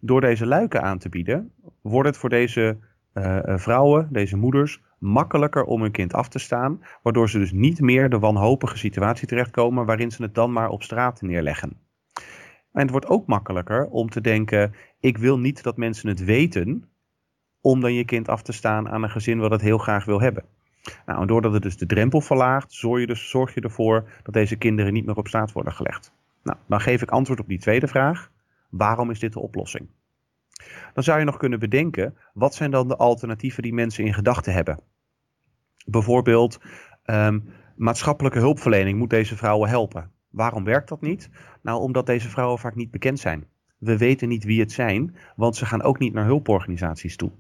Door 0.01 0.21
deze 0.21 0.47
luiken 0.47 0.83
aan 0.83 0.99
te 0.99 1.09
bieden, 1.09 1.53
wordt 1.83 2.09
het 2.09 2.17
voor 2.17 2.29
deze 2.29 2.79
uh, 3.15 3.39
vrouwen, 3.45 4.09
deze 4.13 4.37
moeders, 4.37 4.81
makkelijker 4.99 5.65
om 5.65 5.83
hun 5.83 5.91
kind 5.91 6.15
af 6.15 6.29
te 6.29 6.39
staan, 6.39 6.83
waardoor 7.03 7.31
ze 7.31 7.39
dus 7.39 7.53
niet 7.53 7.81
meer 7.81 8.11
de 8.11 8.19
wanhopige 8.19 8.79
situatie 8.79 9.29
terechtkomen 9.29 9.87
waarin 9.87 10.11
ze 10.11 10.23
het 10.23 10.35
dan 10.35 10.53
maar 10.53 10.69
op 10.69 10.83
straat 10.83 11.23
neerleggen. 11.23 11.77
En 12.73 12.83
het 12.83 12.91
wordt 12.91 13.07
ook 13.07 13.27
makkelijker 13.27 13.87
om 13.87 14.11
te 14.11 14.21
denken: 14.21 14.75
ik 15.01 15.19
wil 15.19 15.39
niet 15.39 15.63
dat 15.63 15.77
mensen 15.77 16.09
het 16.09 16.25
weten, 16.25 16.89
om 17.61 17.81
dan 17.81 17.95
je 17.95 18.05
kind 18.05 18.29
af 18.29 18.43
te 18.43 18.53
staan 18.53 18.89
aan 18.89 19.03
een 19.03 19.11
gezin 19.11 19.39
wat 19.39 19.51
het 19.51 19.61
heel 19.61 19.79
graag 19.79 20.05
wil 20.05 20.21
hebben. 20.21 20.45
Nou, 21.07 21.21
en 21.21 21.27
doordat 21.27 21.53
het 21.53 21.63
dus 21.63 21.77
de 21.77 21.87
drempel 21.87 22.21
verlaagt, 22.21 22.73
zorg 22.73 23.01
je, 23.01 23.07
dus, 23.07 23.31
zorg 23.31 23.55
je 23.55 23.61
ervoor 23.61 24.11
dat 24.23 24.35
deze 24.35 24.57
kinderen 24.57 24.93
niet 24.93 25.07
meer 25.07 25.17
op 25.17 25.29
straat 25.29 25.53
worden 25.53 25.73
gelegd. 25.73 26.13
Nou, 26.43 26.59
dan 26.67 26.81
geef 26.81 27.03
ik 27.03 27.11
antwoord 27.11 27.41
op 27.41 27.49
die 27.49 27.59
tweede 27.59 27.89
vraag. 27.89 28.31
Waarom 28.71 29.11
is 29.11 29.19
dit 29.19 29.33
de 29.33 29.41
oplossing? 29.41 29.89
Dan 30.95 31.03
zou 31.03 31.19
je 31.19 31.25
nog 31.25 31.37
kunnen 31.37 31.59
bedenken, 31.59 32.17
wat 32.33 32.55
zijn 32.55 32.71
dan 32.71 32.89
de 32.89 32.97
alternatieven 32.97 33.63
die 33.63 33.75
mensen 33.75 34.05
in 34.05 34.15
gedachten 34.15 34.53
hebben? 34.53 34.81
Bijvoorbeeld, 35.87 36.61
um, 37.05 37.53
maatschappelijke 37.77 38.39
hulpverlening 38.39 38.99
moet 38.99 39.11
deze 39.11 39.37
vrouwen 39.37 39.69
helpen. 39.69 40.11
Waarom 40.31 40.65
werkt 40.65 40.89
dat 40.89 41.01
niet? 41.01 41.31
Nou, 41.63 41.81
omdat 41.81 42.07
deze 42.07 42.29
vrouwen 42.29 42.59
vaak 42.59 42.75
niet 42.75 42.91
bekend 42.91 43.19
zijn. 43.19 43.47
We 43.79 43.97
weten 43.97 44.29
niet 44.29 44.45
wie 44.45 44.61
het 44.61 44.73
zijn, 44.73 45.17
want 45.37 45.57
ze 45.57 45.67
gaan 45.67 45.83
ook 45.83 45.99
niet 45.99 46.13
naar 46.13 46.25
hulporganisaties 46.25 47.17
toe. 47.17 47.31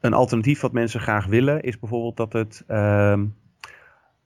Een 0.00 0.12
alternatief 0.12 0.60
wat 0.60 0.72
mensen 0.72 1.00
graag 1.00 1.26
willen 1.26 1.62
is 1.62 1.78
bijvoorbeeld 1.78 2.16
dat, 2.16 2.32
het, 2.32 2.64
uh, 2.68 3.20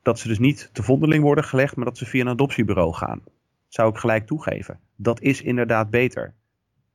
dat 0.02 0.18
ze 0.18 0.28
dus 0.28 0.38
niet 0.38 0.70
te 0.72 0.82
vondeling 0.82 1.22
worden 1.22 1.44
gelegd, 1.44 1.76
maar 1.76 1.84
dat 1.84 1.98
ze 1.98 2.06
via 2.06 2.20
een 2.20 2.28
adoptiebureau 2.28 2.94
gaan. 2.94 3.20
Zou 3.68 3.90
ik 3.90 3.98
gelijk 3.98 4.26
toegeven. 4.26 4.80
Dat 4.96 5.20
is 5.20 5.42
inderdaad 5.42 5.90
beter. 5.90 6.34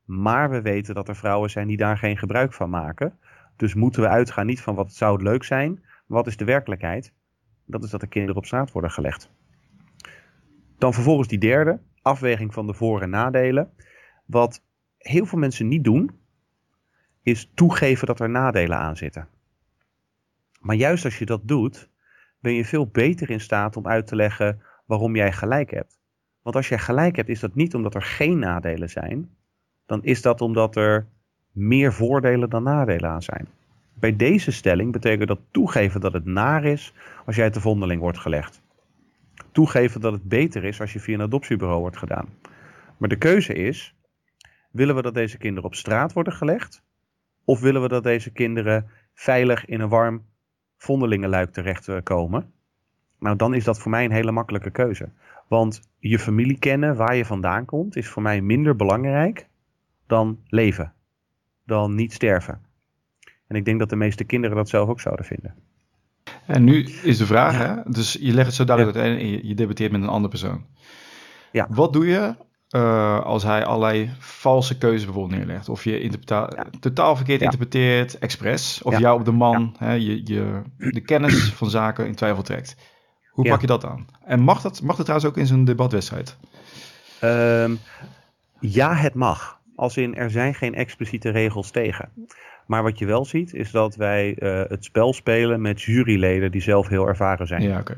Maar 0.04 0.50
we 0.50 0.62
weten 0.62 0.96
dat 0.96 1.08
er 1.08 1.16
vrouwen 1.16 1.50
zijn 1.50 1.68
die 1.68 1.78
daar 1.78 1.98
geen 1.98 2.18
gebruik 2.18 2.54
van 2.54 2.70
maken. 2.70 3.18
Dus 3.56 3.74
moeten 3.74 4.02
we 4.02 4.08
uitgaan 4.08 4.46
niet 4.46 4.62
van 4.62 4.76
wat 4.76 4.94
zou 4.94 5.14
het 5.14 5.22
leuk 5.22 5.44
zijn, 5.44 5.84
wat 6.06 6.28
is 6.28 6.38
de 6.38 6.46
werkelijkheid? 6.46 7.14
Dat 7.66 7.84
is 7.84 7.90
dat 7.90 8.02
de 8.02 8.08
kinderen 8.08 8.38
op 8.38 8.46
straat 8.46 8.72
worden 8.72 8.92
gelegd. 8.92 9.32
Dan 10.78 10.94
vervolgens 10.94 11.28
die 11.28 11.40
derde, 11.40 11.80
afweging 12.02 12.54
van 12.54 12.68
de 12.68 12.74
voor- 12.74 13.02
en 13.02 13.10
nadelen. 13.10 13.72
Wat 14.26 14.64
heel 14.98 15.26
veel 15.26 15.40
mensen 15.40 15.68
niet 15.68 15.84
doen, 15.84 16.20
is 17.22 17.52
toegeven 17.54 18.08
dat 18.08 18.20
er 18.20 18.30
nadelen 18.30 18.78
aan 18.78 18.98
zitten. 18.98 19.28
Maar 20.60 20.76
juist 20.76 21.06
als 21.06 21.18
je 21.18 21.26
dat 21.26 21.48
doet, 21.48 21.90
ben 22.40 22.54
je 22.54 22.66
veel 22.66 22.88
beter 22.88 23.30
in 23.30 23.40
staat 23.40 23.78
om 23.78 23.88
uit 23.88 24.08
te 24.08 24.16
leggen 24.16 24.62
waarom 24.86 25.16
jij 25.16 25.32
gelijk 25.32 25.72
hebt. 25.72 26.00
Want 26.42 26.56
als 26.56 26.70
jij 26.70 26.80
gelijk 26.80 27.16
hebt, 27.16 27.30
is 27.30 27.40
dat 27.40 27.56
niet 27.56 27.76
omdat 27.76 27.96
er 27.96 28.02
geen 28.02 28.40
nadelen 28.40 28.90
zijn. 28.90 29.36
Dan 29.94 30.04
is 30.04 30.22
dat 30.22 30.42
omdat 30.42 30.76
er 30.76 31.08
meer 31.52 31.94
voordelen 31.94 32.50
dan 32.50 32.64
nadelen 32.64 33.10
aan 33.10 33.22
zijn. 33.22 33.48
Bij 33.94 34.16
deze 34.16 34.52
stelling 34.52 34.92
betekent 34.92 35.28
dat 35.28 35.40
toegeven 35.52 36.02
dat 36.02 36.14
het 36.14 36.26
naar 36.26 36.66
is 36.66 36.94
als 37.26 37.36
jij 37.36 37.50
te 37.50 37.62
vondeling 37.62 38.02
wordt 38.02 38.18
gelegd. 38.18 38.62
Toegeven 39.52 40.02
dat 40.02 40.14
het 40.14 40.24
beter 40.24 40.64
is 40.64 40.82
als 40.82 40.94
je 40.94 41.00
via 41.00 41.14
een 41.14 41.22
adoptiebureau 41.22 41.80
wordt 41.80 41.98
gedaan. 41.98 42.30
Maar 42.98 43.10
de 43.10 43.18
keuze 43.18 43.54
is, 43.54 43.96
willen 44.72 44.96
we 44.96 45.02
dat 45.02 45.14
deze 45.14 45.38
kinderen 45.38 45.70
op 45.70 45.76
straat 45.76 46.14
worden 46.14 46.34
gelegd? 46.34 46.84
Of 47.44 47.60
willen 47.60 47.82
we 47.82 47.88
dat 47.88 48.04
deze 48.04 48.32
kinderen 48.32 48.90
veilig 49.14 49.66
in 49.66 49.80
een 49.80 49.90
warm 49.90 50.26
vondelingenluik 50.78 51.52
terechtkomen? 51.52 52.54
Nou, 53.20 53.36
dan 53.36 53.54
is 53.54 53.64
dat 53.64 53.80
voor 53.80 53.92
mij 53.92 54.06
een 54.06 54.12
hele 54.12 54.32
makkelijke 54.32 54.72
keuze. 54.72 55.10
Want 55.48 55.82
je 56.00 56.20
familie 56.20 56.60
kennen, 56.60 56.96
waar 56.96 57.16
je 57.16 57.26
vandaan 57.26 57.66
komt, 57.66 57.96
is 57.96 58.10
voor 58.10 58.22
mij 58.22 58.42
minder 58.42 58.76
belangrijk 58.76 59.52
dan 60.14 60.40
leven. 60.48 60.94
Dan 61.66 61.96
niet 61.96 62.14
sterven. 62.14 62.62
En 63.48 63.56
ik 63.56 63.66
denk 63.66 63.80
dat 63.80 63.90
de 63.90 63.96
meeste 63.96 64.24
kinderen 64.24 64.58
dat 64.58 64.70
zelf 64.70 64.90
ook 64.90 65.00
zouden 65.00 65.26
vinden. 65.26 65.56
En 66.46 66.64
nu 66.64 66.84
is 67.04 67.18
de 67.18 67.26
vraag, 67.26 67.58
hè? 67.58 67.92
dus 67.92 68.18
je 68.20 68.34
legt 68.34 68.48
het 68.48 68.56
zo 68.56 68.64
duidelijk 68.64 68.98
uit 68.98 69.20
en 69.20 69.28
je, 69.28 69.48
je 69.48 69.56
debatteert 69.56 69.92
met 69.92 70.02
een 70.02 70.08
andere 70.08 70.30
persoon. 70.30 70.66
Ja. 71.52 71.68
Wat 71.70 71.94
doe 71.94 72.08
je 72.08 72.36
uh, 72.76 73.22
als 73.22 73.44
hij 73.44 73.66
allerlei 73.66 74.12
valse 74.20 74.78
keuzes 74.78 75.06
bijvoorbeeld 75.06 75.40
neerlegt? 75.40 75.70
Of 75.70 75.84
je 75.84 76.12
ja. 76.28 76.66
totaal 76.80 77.16
verkeerd 77.16 77.42
interpreteert, 77.42 78.20
expres. 78.20 78.82
Of 78.82 79.00
jou 79.00 79.20
op 79.20 79.26
de 79.26 79.32
man 79.32 79.76
hè, 79.78 79.94
je, 79.94 80.22
je, 80.26 80.62
de 80.78 81.02
kennis 81.02 81.50
van 81.60 81.70
zaken 81.70 82.08
in 82.08 82.16
twijfel 82.16 82.44
trekt. 82.44 82.76
Hoe 83.30 83.50
pak 83.50 83.62
je 83.62 83.68
dat 83.68 83.86
aan? 83.86 84.06
En 84.26 84.40
mag 84.40 84.62
dat, 84.62 84.82
mag 84.82 84.96
dat 84.96 85.06
trouwens 85.06 85.32
ook 85.32 85.38
in 85.38 85.48
zo'n 85.48 85.66
debatwedstrijd? 85.66 86.38
Um, 87.24 87.80
ja, 88.60 88.94
het 88.96 89.14
mag. 89.14 89.62
Als 89.76 89.98
in, 89.98 90.16
er 90.16 90.30
zijn 90.30 90.54
geen 90.54 90.76
expliciete 90.76 91.30
regels 91.30 91.72
tegen. 91.72 92.10
Maar 92.68 92.84
wat 92.84 93.00
je 93.00 93.06
wel 93.06 93.26
ziet, 93.26 93.54
is 93.54 93.72
dat 93.72 93.96
wij 93.96 94.36
uh, 94.40 94.62
het 94.68 94.84
spel 94.84 95.14
spelen 95.14 95.62
met 95.62 95.82
juryleden 95.82 96.52
die 96.52 96.62
zelf 96.62 96.88
heel 96.88 97.08
ervaren 97.08 97.48
zijn. 97.48 97.62
Ja, 97.62 97.80
okay. 97.80 97.98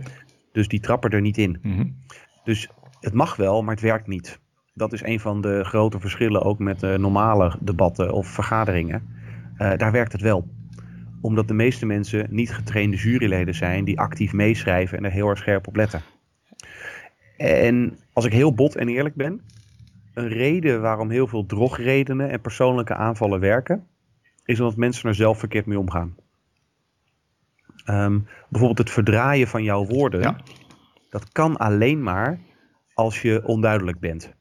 Dus 0.51 0.67
die 0.67 0.79
trappen 0.79 1.09
er 1.09 1.21
niet 1.21 1.37
in. 1.37 1.59
Mm 1.61 1.75
-hmm. 1.75 1.95
Dus 2.43 2.69
het 2.99 3.13
mag 3.13 3.35
wel, 3.35 3.63
maar 3.63 3.73
het 3.73 3.83
werkt 3.83 4.07
niet. 4.07 4.39
Dat 4.73 4.93
is 4.93 5.03
een 5.03 5.19
van 5.19 5.41
de 5.41 5.63
grote 5.63 5.99
verschillen 5.99 6.43
ook 6.43 6.59
met 6.59 6.83
uh, 6.83 6.95
normale 6.95 7.55
debatten 7.61 8.13
of 8.13 8.27
vergaderingen. 8.27 9.07
Uh, 9.57 9.73
daar 9.77 9.91
werkt 9.91 10.11
het 10.11 10.21
wel. 10.21 10.47
Omdat 11.21 11.47
de 11.47 11.53
meeste 11.53 11.85
mensen 11.85 12.27
niet 12.29 12.53
getrainde 12.53 12.97
juryleden 12.97 13.55
zijn 13.55 13.85
die 13.85 13.99
actief 13.99 14.33
meeschrijven 14.33 14.97
en 14.97 15.05
er 15.05 15.11
heel 15.11 15.29
erg 15.29 15.37
scherp 15.37 15.67
op 15.67 15.75
letten. 15.75 16.01
En 17.37 17.97
als 18.13 18.25
ik 18.25 18.33
heel 18.33 18.53
bot 18.53 18.75
en 18.75 18.87
eerlijk 18.87 19.15
ben, 19.15 19.41
een 20.15 20.27
reden 20.27 20.81
waarom 20.81 21.09
heel 21.09 21.27
veel 21.27 21.45
drogredenen 21.45 22.29
en 22.29 22.41
persoonlijke 22.41 22.95
aanvallen 22.95 23.39
werken, 23.39 23.87
is 24.45 24.59
omdat 24.59 24.75
mensen 24.75 25.09
er 25.09 25.15
zelf 25.15 25.39
verkeerd 25.39 25.65
mee 25.65 25.79
omgaan. 25.79 26.15
Um, 27.89 28.27
bijvoorbeeld 28.49 28.79
het 28.79 28.91
verdraaien 28.91 29.47
van 29.47 29.63
jouw 29.63 29.85
woorden, 29.85 30.21
ja. 30.21 30.35
dat 31.09 31.31
kan 31.31 31.57
alleen 31.57 32.03
maar 32.03 32.39
als 32.93 33.21
je 33.21 33.45
onduidelijk 33.45 33.99
bent. 33.99 34.33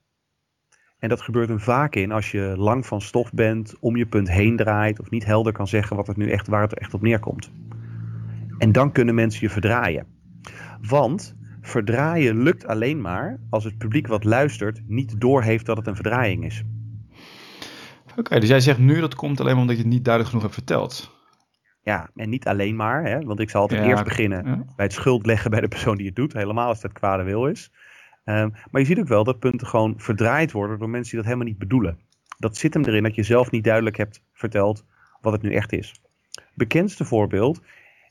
En 0.98 1.08
dat 1.08 1.22
gebeurt 1.22 1.48
hem 1.48 1.60
vaak 1.60 1.94
in 1.94 2.12
als 2.12 2.30
je 2.30 2.54
lang 2.56 2.86
van 2.86 3.00
stof 3.00 3.32
bent, 3.32 3.74
om 3.80 3.96
je 3.96 4.06
punt 4.06 4.30
heen 4.30 4.56
draait 4.56 5.00
of 5.00 5.10
niet 5.10 5.24
helder 5.24 5.52
kan 5.52 5.68
zeggen 5.68 5.96
wat 5.96 6.06
het 6.06 6.16
nu 6.16 6.30
echt, 6.30 6.48
waar 6.48 6.62
het 6.62 6.78
echt 6.78 6.94
op 6.94 7.02
neerkomt. 7.02 7.50
En 8.58 8.72
dan 8.72 8.92
kunnen 8.92 9.14
mensen 9.14 9.40
je 9.40 9.50
verdraaien. 9.50 10.06
Want 10.80 11.36
verdraaien 11.66 12.42
lukt 12.42 12.66
alleen 12.66 13.00
maar 13.00 13.40
als 13.50 13.64
het 13.64 13.78
publiek 13.78 14.06
wat 14.06 14.24
luistert 14.24 14.82
niet 14.86 15.20
doorheeft 15.20 15.66
dat 15.66 15.76
het 15.76 15.86
een 15.86 15.94
verdraaiing 15.94 16.44
is. 16.44 16.62
Oké, 18.10 18.18
okay, 18.18 18.40
dus 18.40 18.48
jij 18.48 18.60
zegt 18.60 18.78
nu 18.78 19.00
dat 19.00 19.14
komt 19.14 19.40
alleen 19.40 19.52
maar 19.52 19.60
omdat 19.60 19.76
je 19.76 19.82
het 19.82 19.92
niet 19.92 20.04
duidelijk 20.04 20.34
genoeg 20.34 20.50
hebt 20.50 20.66
verteld. 20.66 21.12
Ja, 21.82 22.10
en 22.14 22.28
niet 22.28 22.46
alleen 22.46 22.76
maar, 22.76 23.04
hè, 23.04 23.20
want 23.20 23.40
ik 23.40 23.50
zal 23.50 23.60
altijd 23.60 23.84
Ja, 23.84 23.90
eerst 23.90 24.04
beginnen 24.04 24.46
Ja. 24.46 24.64
bij 24.76 24.84
het 24.84 24.92
schuld 24.92 25.26
leggen 25.26 25.50
bij 25.50 25.60
de 25.60 25.68
persoon 25.68 25.96
die 25.96 26.06
het 26.06 26.16
doet, 26.16 26.32
helemaal 26.32 26.68
als 26.68 26.80
dat 26.80 26.92
kwade 26.92 27.22
wil 27.22 27.46
is. 27.46 27.70
Ehm, 28.24 28.48
maar 28.70 28.80
je 28.80 28.86
ziet 28.86 28.98
ook 28.98 29.08
wel 29.08 29.24
dat 29.24 29.38
punten 29.38 29.66
gewoon 29.66 29.94
verdraaid 29.96 30.52
worden 30.52 30.78
door 30.78 30.88
mensen 30.88 31.10
die 31.10 31.18
dat 31.18 31.28
helemaal 31.28 31.48
niet 31.48 31.58
bedoelen. 31.58 31.98
Dat 32.38 32.56
zit 32.56 32.74
hem 32.74 32.84
erin 32.84 33.02
dat 33.02 33.14
je 33.14 33.22
zelf 33.22 33.50
niet 33.50 33.64
duidelijk 33.64 33.96
hebt 33.96 34.22
verteld 34.32 34.84
wat 35.20 35.32
het 35.32 35.42
nu 35.42 35.54
echt 35.54 35.72
is. 35.72 35.94
Bekendste 36.54 37.04
voorbeeld 37.04 37.62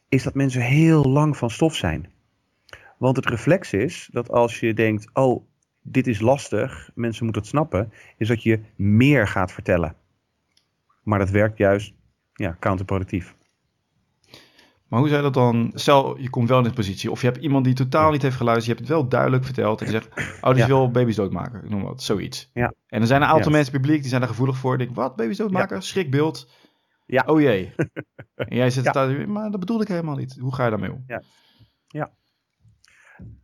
is 0.10 0.24
dat 0.24 0.34
mensen 0.34 0.62
heel 0.62 1.04
lang 1.04 1.38
van 1.38 1.50
stof 1.50 1.76
zijn. 1.76 2.13
Want 3.04 3.16
het 3.16 3.26
reflex 3.26 3.74
is 3.74 4.10
dat 4.12 4.30
als 4.32 4.60
je 4.60 4.74
denkt, 4.74 5.10
oh, 5.14 5.46
dit 5.82 6.08
is 6.08 6.20
lastig, 6.20 6.90
mensen 6.96 7.24
moeten 7.24 7.42
het 7.42 7.52
snappen, 7.52 7.92
is 8.18 8.28
dat 8.28 8.44
je 8.44 8.60
meer 8.76 9.28
gaat 9.28 9.52
vertellen. 9.52 9.96
Maar 11.02 11.20
dat 11.20 11.30
werkt 11.30 11.58
juist 11.58 11.94
ja, 12.34 12.58
counterproductief. 12.60 13.36
Maar 14.88 15.00
hoe 15.00 15.08
zou 15.08 15.24
je 15.24 15.32
dat 15.32 15.34
dan... 15.34 15.72
Stel, 15.74 16.18
je 16.18 16.30
komt 16.30 16.50
wel 16.50 16.58
in 16.58 16.64
de 16.64 16.74
positie. 16.74 17.12
Of 17.12 17.22
je 17.22 17.28
hebt 17.28 17.44
iemand 17.44 17.66
die 17.66 17.74
totaal 17.74 18.12
niet 18.12 18.22
heeft 18.22 18.36
geluisterd. 18.36 18.66
Je 18.66 18.74
hebt 18.74 18.88
het 18.88 19.00
wel 19.00 19.10
duidelijk 19.10 19.44
verteld. 19.46 19.80
En 19.82 19.86
je 19.86 19.92
zegt, 19.92 20.40
oh, 20.42 20.50
die 20.50 20.60
Ja. 20.60 20.68
wil 20.68 20.92
baby's 20.92 21.16
doodmaken. 21.16 21.64
Ik 21.64 21.70
noem 21.70 21.84
wat, 21.84 22.04
zoiets. 22.04 22.50
Ja. 22.54 22.74
En 22.88 23.02
er 23.02 23.08
zijn 23.08 23.22
een 23.22 23.28
aantal 23.28 23.52
Ja. 23.52 23.56
mensen 23.58 23.74
publiek 23.74 24.00
die 24.00 24.10
zijn 24.10 24.22
daar 24.22 24.30
gevoelig 24.30 24.58
voor. 24.58 24.78
Denken, 24.78 24.96
wat, 24.96 25.16
baby's 25.16 25.38
doodmaken? 25.38 25.82
Schrikbeeld. 25.82 26.50
Ja. 27.06 27.24
Oh 27.26 27.42
jee. 27.42 27.74
en 28.36 28.56
jij 28.56 28.70
zit 28.70 28.84
Ja. 28.84 28.92
daar, 28.92 29.30
maar 29.30 29.52
dat 29.52 29.60
bedoelde 29.60 29.84
ik 29.84 29.90
helemaal 29.90 30.16
niet. 30.16 30.38
Hoe 30.40 30.56
ga 30.56 30.64
je 30.64 30.70
daarmee 30.70 30.92
om? 30.92 31.04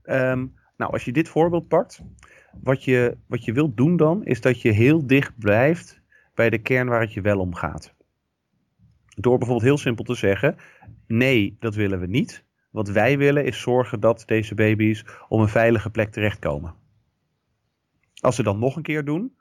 Ehm, 0.04 0.46
nou, 0.78 0.92
als 0.92 1.06
je 1.06 1.12
dit 1.12 1.30
voorbeeld 1.30 1.68
pakt, 1.68 2.02
wat 2.62 2.84
je, 2.84 3.18
wat 3.28 3.46
je 3.46 3.54
wilt 3.54 3.78
doen 3.78 3.98
dan, 3.98 4.26
is 4.26 4.42
dat 4.42 4.62
je 4.62 4.72
heel 4.72 5.08
dicht 5.08 5.38
blijft 5.38 6.02
bij 6.34 6.50
de 6.50 6.58
kern 6.58 6.88
waar 6.88 7.02
het 7.02 7.13
je 7.13 7.22
wel 7.22 7.39
om 7.39 7.56
gaat. 7.56 7.96
Door 9.08 9.38
bijvoorbeeld 9.38 9.68
heel 9.68 9.78
simpel 9.78 10.04
te 10.04 10.15
zeggen, 10.15 10.56
nee, 11.08 11.58
dat 11.60 11.76
willen 11.76 12.00
we 12.00 12.08
niet. 12.08 12.46
Wat 12.72 12.89
wij 12.89 13.18
willen 13.18 13.46
is 13.46 13.62
zorgen 13.62 14.00
dat 14.00 14.24
deze 14.26 14.56
baby's 14.56 15.06
op 15.28 15.39
een 15.39 15.48
veilige 15.48 15.89
plek 15.89 16.12
terechtkomen. 16.12 16.76
Als 18.22 18.36
ze 18.36 18.44
dan 18.44 18.60
nog 18.60 18.76
een 18.76 18.82
keer 18.82 19.06
doen, 19.06 19.38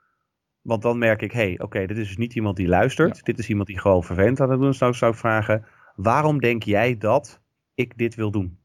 want 0.61 0.81
dan 0.81 0.97
merk 0.97 1.21
ik, 1.21 1.31
hé, 1.31 1.39
hey, 1.39 1.59
oké, 1.59 1.85
dit 1.85 1.97
is 1.97 2.07
dus 2.07 2.17
niet 2.17 2.35
iemand 2.35 2.55
die 2.55 2.67
luistert. 2.67 3.17
Ja. 3.17 3.23
Dit 3.23 3.39
is 3.39 3.49
iemand 3.49 3.67
die 3.67 3.79
gewoon 3.79 4.03
vervelend 4.03 4.39
aan 4.39 4.49
het 4.49 4.59
doen 4.59 4.69
is. 4.69 4.79
Nou 4.79 4.93
zou 4.93 5.11
ik 5.11 5.17
vragen, 5.17 5.65
waarom 5.95 6.39
denk 6.39 6.63
jij 6.63 6.97
dat 6.97 7.41
ik 7.73 7.97
dit 7.97 8.15
wil 8.15 8.31
doen? 8.31 8.58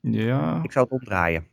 Ja. 0.00 0.60
Ik 0.62 0.72
zou 0.72 0.84
het 0.84 0.94
omdraaien. 1.00 1.46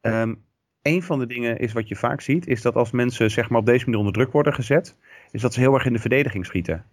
Ehm 0.00 0.34
een 0.82 1.02
van 1.02 1.18
de 1.18 1.26
dingen 1.26 1.58
is 1.58 1.72
wat 1.72 1.88
je 1.88 1.96
vaak 1.96 2.20
ziet, 2.20 2.46
is 2.46 2.62
dat 2.62 2.74
als 2.74 2.90
mensen 2.90 3.30
zeg 3.30 3.48
maar, 3.48 3.60
op 3.60 3.66
deze 3.66 3.84
manier 3.84 3.98
onder 3.98 4.12
druk 4.14 4.32
worden 4.32 4.54
gezet, 4.54 4.96
is 5.30 5.40
dat 5.40 5.54
ze 5.54 5.60
heel 5.60 5.74
erg 5.74 5.84
in 5.84 5.92
de 5.92 5.98
verdediging 5.98 6.46
schieten. 6.46 6.84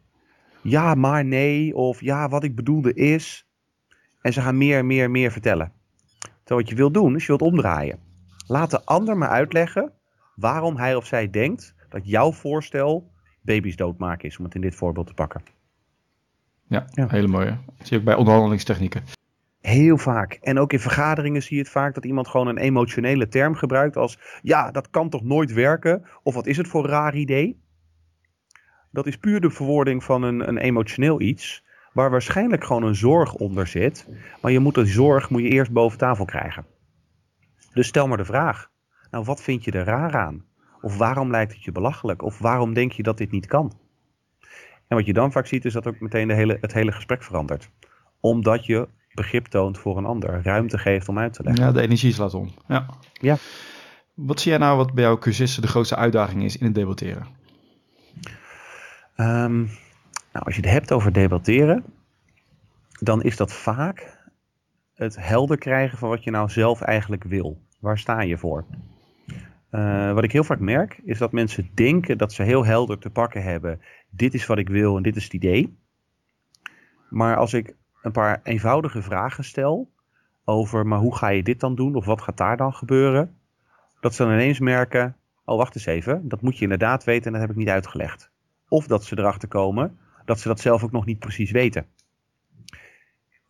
Ja, 0.61 0.95
maar 0.95 1.25
nee, 1.25 1.75
of 1.75 2.01
ja, 2.01 2.29
wat 2.29 2.43
ik 2.43 2.55
bedoelde 2.55 2.93
is. 2.93 3.47
En 4.21 4.33
ze 4.33 4.41
gaan 4.41 4.57
meer, 4.57 4.85
meer, 4.85 5.11
meer 5.11 5.31
vertellen. 5.31 5.71
Terwijl 6.19 6.59
wat 6.59 6.69
je 6.69 6.75
wilt 6.75 6.93
doen, 6.93 7.15
is 7.15 7.21
je 7.21 7.27
wilt 7.27 7.41
omdraaien. 7.51 7.99
Laat 8.47 8.71
de 8.71 8.85
ander 8.85 9.17
maar 9.17 9.29
uitleggen 9.29 9.91
waarom 10.35 10.77
hij 10.77 10.95
of 10.95 11.05
zij 11.05 11.29
denkt 11.29 11.75
dat 11.89 12.07
jouw 12.07 12.31
voorstel 12.31 13.11
baby's 13.41 13.75
doodmaken 13.75 14.27
is, 14.29 14.37
om 14.37 14.45
het 14.45 14.55
in 14.55 14.61
dit 14.61 14.75
voorbeeld 14.75 15.07
te 15.07 15.13
pakken. 15.13 15.41
Ja, 16.67 16.85
Ja. 16.89 17.07
hele 17.09 17.27
mooie. 17.27 17.57
Dat 17.77 17.87
zie 17.87 17.89
je 17.89 17.97
ook 17.97 18.03
bij 18.03 18.15
onderhandelingstechnieken. 18.15 19.03
Heel 19.67 19.97
vaak. 19.97 20.33
En 20.33 20.59
ook 20.59 20.73
in 20.73 20.79
vergaderingen 20.79 21.43
zie 21.43 21.55
je 21.55 21.61
het 21.61 21.71
vaak 21.71 21.93
dat 21.93 22.05
iemand 22.05 22.27
gewoon 22.27 22.47
een 22.47 22.57
emotionele 22.57 23.27
term 23.27 23.55
gebruikt 23.55 23.97
als 23.97 24.19
ja, 24.41 24.71
dat 24.71 24.89
kan 24.89 25.09
toch 25.09 25.23
nooit 25.23 25.53
werken? 25.53 26.05
Of 26.23 26.33
wat 26.33 26.47
is 26.47 26.57
het 26.57 26.67
voor 26.67 26.87
raar 26.87 27.15
idee? 27.15 27.61
Dat 28.91 29.07
is 29.07 29.17
puur 29.17 29.41
de 29.41 29.49
verwoording 29.49 30.03
van 30.03 30.23
een, 30.23 30.47
een 30.47 30.57
emotioneel 30.57 31.21
iets, 31.21 31.63
waar 31.93 32.09
waarschijnlijk 32.09 32.63
gewoon 32.63 32.83
een 32.83 32.95
zorg 32.95 33.33
onder 33.33 33.67
zit. 33.67 34.07
Maar 34.41 34.51
je 34.51 34.59
moet 34.59 34.75
die 34.75 34.85
zorg 34.85 35.29
moet 35.29 35.41
je 35.41 35.49
eerst 35.49 35.71
boven 35.71 35.97
tafel 35.97 36.25
krijgen. 36.25 36.65
Dus 37.73 37.87
stel 37.87 38.07
maar 38.07 38.17
de 38.17 38.25
vraag. 38.25 38.71
Nou, 39.11 39.23
wat 39.23 39.41
vind 39.41 39.63
je 39.63 39.71
er 39.71 39.85
raar 39.85 40.15
aan? 40.15 40.45
Of 40.81 40.97
waarom 40.97 41.31
lijkt 41.31 41.53
het 41.53 41.63
je 41.63 41.71
belachelijk? 41.71 42.21
Of 42.21 42.39
waarom 42.39 42.73
denk 42.73 42.91
je 42.91 43.03
dat 43.03 43.17
dit 43.17 43.31
niet 43.31 43.45
kan? 43.45 43.77
En 44.87 44.97
wat 44.97 45.05
je 45.05 45.13
dan 45.13 45.31
vaak 45.31 45.47
ziet 45.47 45.65
is 45.65 45.73
dat 45.73 45.87
ook 45.87 45.99
meteen 45.99 46.27
de 46.27 46.33
hele, 46.33 46.57
het 46.61 46.73
hele 46.73 46.91
gesprek 46.91 47.23
verandert. 47.23 47.69
Omdat 48.19 48.65
je 48.65 48.87
begrip 49.17 49.45
toont 49.45 49.77
voor 49.77 49.97
een 49.97 50.05
ander. 50.05 50.41
Ruimte 50.43 50.77
geeft 50.77 51.09
om 51.09 51.19
uit 51.19 51.33
te 51.33 51.43
leggen. 51.43 51.63
Ja, 51.63 51.71
de 51.71 51.81
energie 51.81 52.13
slaat 52.13 52.33
om. 52.33 52.49
Ja. 52.67 52.85
Ja. 53.13 53.37
Wat 54.13 54.39
zie 54.39 54.51
jij 54.51 54.59
nou 54.59 54.77
wat 54.77 54.93
bij 54.93 55.03
jouw 55.03 55.17
cursisten 55.17 55.61
de 55.61 55.67
grootste 55.67 55.95
uitdaging 55.95 56.43
is 56.43 56.57
in 56.57 56.65
het 56.65 56.75
debatteren? 56.75 57.27
Ehm, 59.15 59.57
nou, 60.31 60.45
als 60.45 60.55
je 60.55 60.61
het 60.61 60.71
hebt 60.71 60.91
over 60.91 61.13
debatteren, 61.13 61.83
dan 62.99 63.21
is 63.23 63.37
dat 63.37 63.53
vaak 63.53 64.17
het 64.93 65.15
helder 65.19 65.57
krijgen 65.57 65.97
van 65.97 66.09
wat 66.09 66.23
je 66.23 66.31
nou 66.31 66.49
zelf 66.49 66.81
eigenlijk 66.81 67.23
wil. 67.23 67.61
Waar 67.79 67.99
sta 67.99 68.21
je 68.21 68.37
voor? 68.37 68.65
Eh, 69.69 70.13
wat 70.13 70.23
ik 70.23 70.31
heel 70.31 70.43
vaak 70.43 70.59
merk, 70.59 71.01
is 71.03 71.17
dat 71.17 71.31
mensen 71.31 71.69
denken 71.73 72.17
dat 72.17 72.33
ze 72.33 72.43
heel 72.43 72.65
helder 72.65 72.99
te 72.99 73.09
pakken 73.09 73.43
hebben. 73.43 73.81
Dit 74.09 74.33
is 74.33 74.45
wat 74.45 74.57
ik 74.57 74.69
wil 74.69 74.97
en 74.97 75.03
dit 75.03 75.15
is 75.15 75.23
het 75.23 75.33
idee. 75.33 75.77
Maar 77.09 77.35
als 77.37 77.53
ik 77.53 77.75
een 78.07 78.13
paar 78.13 78.39
eenvoudige 78.43 79.01
vragen 79.01 79.43
stel, 79.43 79.91
over, 80.45 80.87
maar 80.87 80.99
hoe 80.99 81.15
ga 81.15 81.27
je 81.27 81.43
dit 81.43 81.59
dan 81.59 81.75
doen? 81.75 81.95
Of 81.95 82.05
wat 82.05 82.21
gaat 82.21 82.37
daar 82.37 82.57
dan 82.57 82.73
gebeuren? 82.73 83.37
Dat 83.99 84.15
ze 84.15 84.23
dan 84.23 84.33
ineens 84.33 84.59
merken, 84.59 85.15
oh 85.45 85.57
wacht 85.57 85.75
eens 85.75 85.85
even, 85.85 86.27
dat 86.27 86.41
moet 86.41 86.57
je 86.57 86.63
inderdaad 86.63 87.03
weten 87.03 87.25
en 87.25 87.31
dat 87.31 87.41
heb 87.41 87.49
ik 87.49 87.55
niet 87.55 87.69
uitgelegd. 87.69 88.31
Of 88.67 88.87
dat 88.87 89.05
ze 89.05 89.17
erachter 89.19 89.47
komen 89.47 89.97
dat 90.27 90.39
ze 90.39 90.47
dat 90.47 90.59
zelf 90.59 90.83
ook 90.83 90.91
nog 90.91 91.05
niet 91.05 91.19
precies 91.19 91.51
weten. 91.51 91.85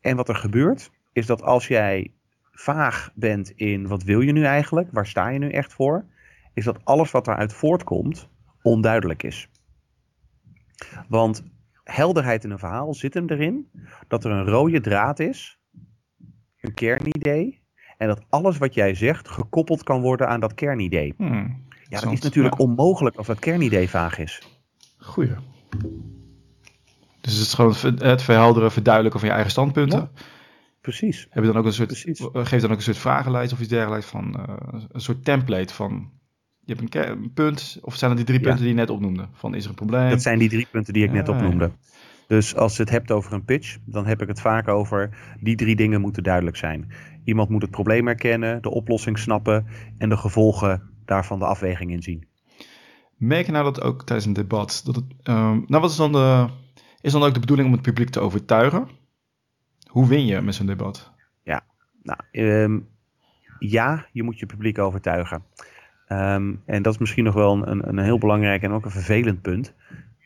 En 0.01 0.15
wat 0.15 0.29
er 0.29 0.35
gebeurt, 0.35 0.91
is 1.13 1.25
dat 1.25 1.41
als 1.41 1.67
jij 1.67 2.11
vaag 2.51 3.11
bent 3.15 3.49
in 3.49 3.87
wat 3.87 4.03
wil 4.03 4.21
je 4.21 4.31
nu 4.31 4.43
eigenlijk, 4.43 4.89
waar 4.91 5.07
sta 5.07 5.27
je 5.27 5.39
nu 5.39 5.49
echt 5.49 5.73
voor, 5.73 6.05
is 6.53 6.63
dat 6.63 6.85
alles 6.85 7.11
wat 7.11 7.25
daaruit 7.25 7.53
voortkomt 7.53 8.29
onduidelijk 8.61 9.23
is. 9.23 9.49
Want 11.07 11.43
helderheid 11.91 12.43
in 12.43 12.52
een 12.52 12.60
verhaal 12.60 12.93
zit 12.93 13.13
hem 13.13 13.30
erin 13.30 13.71
dat 14.08 14.23
er 14.26 14.32
een 14.32 14.45
rode 14.45 14.82
draad 14.82 15.19
is, 15.19 15.60
een 16.62 16.73
kernidee, 16.73 17.62
en 17.97 18.08
dat 18.08 18.26
alles 18.30 18.58
wat 18.58 18.73
jij 18.73 18.93
zegt 18.93 19.28
gekoppeld 19.30 19.84
kan 19.84 20.02
worden 20.02 20.28
aan 20.28 20.39
dat 20.39 20.54
kernidee. 20.54 21.13
Hmm, 21.17 21.65
Ja, 21.89 22.00
dat 22.00 22.12
is 22.12 22.21
natuurlijk 22.21 22.60
onmogelijk 22.60 23.15
als 23.15 23.28
dat 23.28 23.39
kernidee 23.39 23.89
vaag 23.89 24.17
is. 24.17 24.60
Goeie. 24.97 25.36
Dus 27.21 27.34
het 27.34 27.41
is 27.45 27.54
gewoon 27.54 27.71
het 27.71 27.80
ver- 27.80 28.06
het 28.06 28.21
verhelderen, 28.21 28.71
verduidelijken 28.71 29.19
van 29.19 29.30
je 29.30 29.36
eigen 29.36 29.54
standpunten. 29.54 30.00
Ja. 30.00 30.21
Precies. 30.82 31.28
Heb 31.30 31.43
je 31.43 31.50
dan 31.52 31.60
ook 31.60 31.65
een 31.65 31.73
soort, 31.73 31.88
Precies. 31.88 32.28
geef 32.34 32.62
dan 32.62 32.71
ook 32.71 32.78
een 32.78 32.84
soort 32.84 32.97
vragenlijst 32.97 33.54
of 33.54 33.60
iets 33.60 33.69
dergelijks 33.69 34.06
van 34.06 34.36
eh, 34.47 34.56
een 34.91 35.02
soort 35.02 35.26
template 35.26 35.73
van 35.73 36.12
je 36.67 36.75
hebt 36.75 36.95
een, 36.95 37.32
punt 37.34 37.80
of 37.82 37.95
zijn 37.95 38.12
er 38.12 38.17
die 38.17 38.25
drie 38.25 38.39
Ja. 38.39 38.45
punten 38.45 38.63
die 38.63 38.73
je 38.73 38.80
net 38.80 38.89
opnoemde? 38.89 39.27
Van 39.34 39.56
is 39.56 39.63
er 39.63 39.69
een 39.69 39.75
probleem? 39.75 40.10
Dat 40.10 40.21
zijn 40.21 40.39
die 40.39 40.49
drie 40.49 40.67
punten 40.71 40.93
die 40.93 41.03
ik 41.03 41.12
net 41.12 41.27
Ja, 41.27 41.34
ja. 41.34 41.39
opnoemde. 41.39 41.71
Dus 42.27 42.56
als 42.56 42.75
je 42.75 42.82
het 42.82 42.91
hebt 42.91 43.12
over 43.12 43.34
een 43.34 43.45
pitch, 43.45 43.77
dan 43.86 44.06
heb 44.06 44.21
ik 44.21 44.27
het 44.27 44.41
vaak 44.41 44.67
over 44.67 45.17
die 45.39 45.56
drie 45.56 45.75
dingen 45.75 46.01
moeten 46.01 46.23
duidelijk 46.23 46.58
zijn. 46.58 46.91
Iemand 47.23 47.49
moet 47.49 47.62
het 47.62 47.71
probleem 47.71 48.06
herkennen, 48.06 48.62
de 48.62 48.69
oplossing 48.69 49.19
snappen 49.19 49.65
en 49.97 50.10
de 50.10 50.17
gevolgen 50.17 50.82
daarvan 51.06 51.39
de 51.39 51.45
afweging 51.45 51.91
inzien. 51.91 52.27
Merk 53.17 53.45
je 53.45 53.51
nou 53.51 53.63
dat 53.63 53.82
ook 53.82 54.03
tijdens 54.03 54.27
een 54.27 54.34
debat 54.34 54.82
dat 54.86 54.95
het, 54.95 55.06
ehm, 55.23 55.60
nou 55.67 55.82
wat 55.82 55.89
is 55.89 55.95
dan 55.95 56.12
de, 56.12 56.47
is 57.01 57.12
dan 57.12 57.23
ook 57.23 57.34
de 57.34 57.39
bedoeling 57.39 57.67
om 57.67 57.73
het 57.73 57.84
publiek 57.84 58.10
te 58.10 58.19
overtuigen? 58.19 58.88
Hoe 59.88 60.08
win 60.08 60.25
je 60.25 60.41
met 60.41 60.56
zo'n 60.56 60.65
debat? 60.65 61.15
Nou, 62.01 62.19
ehm, 62.32 62.80
ja, 63.60 64.08
je 64.12 64.23
moet 64.23 64.39
je 64.39 64.45
publiek 64.45 64.80
overtuigen. 64.80 65.43
Ehm, 66.07 66.53
en 66.65 66.81
dat 66.81 66.93
is 66.93 66.99
misschien 66.99 67.23
nog 67.23 67.33
wel 67.33 67.67
een, 67.67 67.87
een 67.87 67.99
heel 67.99 68.17
belangrijk 68.17 68.61
en 68.61 68.71
ook 68.71 68.85
een 68.85 68.91
vervelend 68.91 69.41
punt. 69.41 69.73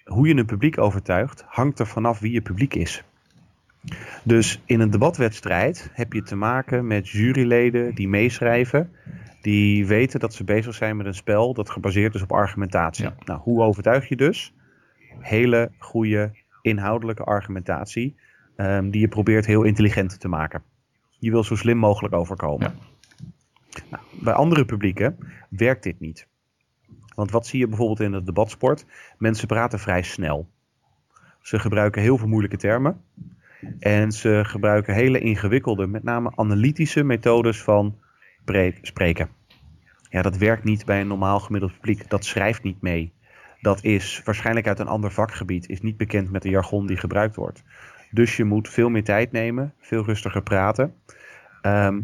Hoe 0.05 0.27
je 0.27 0.35
een 0.35 0.45
publiek 0.45 0.77
overtuigt, 0.77 1.43
hangt 1.47 1.79
er 1.79 1.87
vanaf 1.87 2.19
wie 2.19 2.31
je 2.31 2.41
publiek 2.41 2.75
is. 2.75 3.03
Dus 4.23 4.61
in 4.65 4.79
een 4.79 4.89
debatwedstrijd 4.89 5.89
heb 5.93 6.13
je 6.13 6.23
te 6.23 6.35
maken 6.35 6.87
met 6.87 7.09
juryleden 7.09 7.95
die 7.95 8.07
meeschrijven, 8.07 8.91
die 9.41 9.87
weten 9.87 10.19
dat 10.19 10.33
ze 10.33 10.43
bezig 10.43 10.75
zijn 10.75 10.97
met 10.97 11.05
een 11.05 11.13
spel 11.13 11.53
dat 11.53 11.69
gebaseerd 11.69 12.15
is 12.15 12.21
op 12.21 12.31
argumentatie. 12.31 13.05
Ja. 13.05 13.15
Nou, 13.25 13.39
hoe 13.39 13.61
overtuig 13.61 14.09
je 14.09 14.15
dus? 14.15 14.53
Hele 15.19 15.71
goede 15.77 16.31
inhoudelijke 16.61 17.23
argumentatie, 17.23 18.15
ehm, 18.55 18.89
die 18.89 19.01
je 19.01 19.07
probeert 19.07 19.45
heel 19.45 19.63
intelligent 19.63 20.19
te 20.19 20.27
maken. 20.27 20.63
Je 21.19 21.31
wil 21.31 21.43
zo 21.43 21.55
slim 21.55 21.77
mogelijk 21.77 22.13
overkomen. 22.13 22.73
Nou, 23.89 24.03
bij 24.11 24.33
andere 24.33 24.65
publieken 24.65 25.17
werkt 25.57 25.83
dit 25.83 25.99
niet. 25.99 26.27
Want 27.15 27.31
wat 27.31 27.47
zie 27.47 27.59
je 27.59 27.67
bijvoorbeeld 27.67 27.99
in 27.99 28.13
het 28.13 28.25
debatsport? 28.25 28.85
Mensen 29.17 29.47
praten 29.47 29.79
vrij 29.79 30.01
snel. 30.01 30.49
Ze 31.41 31.59
gebruiken 31.59 32.01
heel 32.01 32.17
veel 32.17 32.27
moeilijke 32.27 32.57
termen. 32.57 33.01
En 33.79 34.11
ze 34.11 34.41
gebruiken 34.45 34.93
hele 34.93 35.19
ingewikkelde, 35.19 35.87
met 35.87 36.03
name 36.03 36.31
analytische 36.35 37.03
methodes 37.03 37.61
van 37.61 37.99
pre- 38.45 38.77
spreken. 38.81 39.29
Ja, 40.09 40.21
dat 40.21 40.37
werkt 40.37 40.63
niet 40.63 40.85
bij 40.85 41.01
een 41.01 41.07
normaal 41.07 41.39
gemiddeld 41.39 41.73
publiek. 41.73 42.09
Dat 42.09 42.25
schrijft 42.25 42.63
niet 42.63 42.81
mee. 42.81 43.13
Dat 43.61 43.83
is 43.83 44.21
waarschijnlijk 44.25 44.67
uit 44.67 44.79
een 44.79 44.87
ander 44.87 45.11
vakgebied, 45.11 45.69
is 45.69 45.81
niet 45.81 45.97
bekend 45.97 46.31
met 46.31 46.41
de 46.41 46.49
jargon 46.49 46.87
die 46.87 46.97
gebruikt 46.97 47.35
wordt. 47.35 47.63
Dus 48.11 48.37
je 48.37 48.43
moet 48.43 48.69
veel 48.69 48.89
meer 48.89 49.03
tijd 49.03 49.31
nemen, 49.31 49.73
veel 49.79 50.05
rustiger 50.05 50.43
praten. 50.43 50.95
Ehm, 51.61 52.01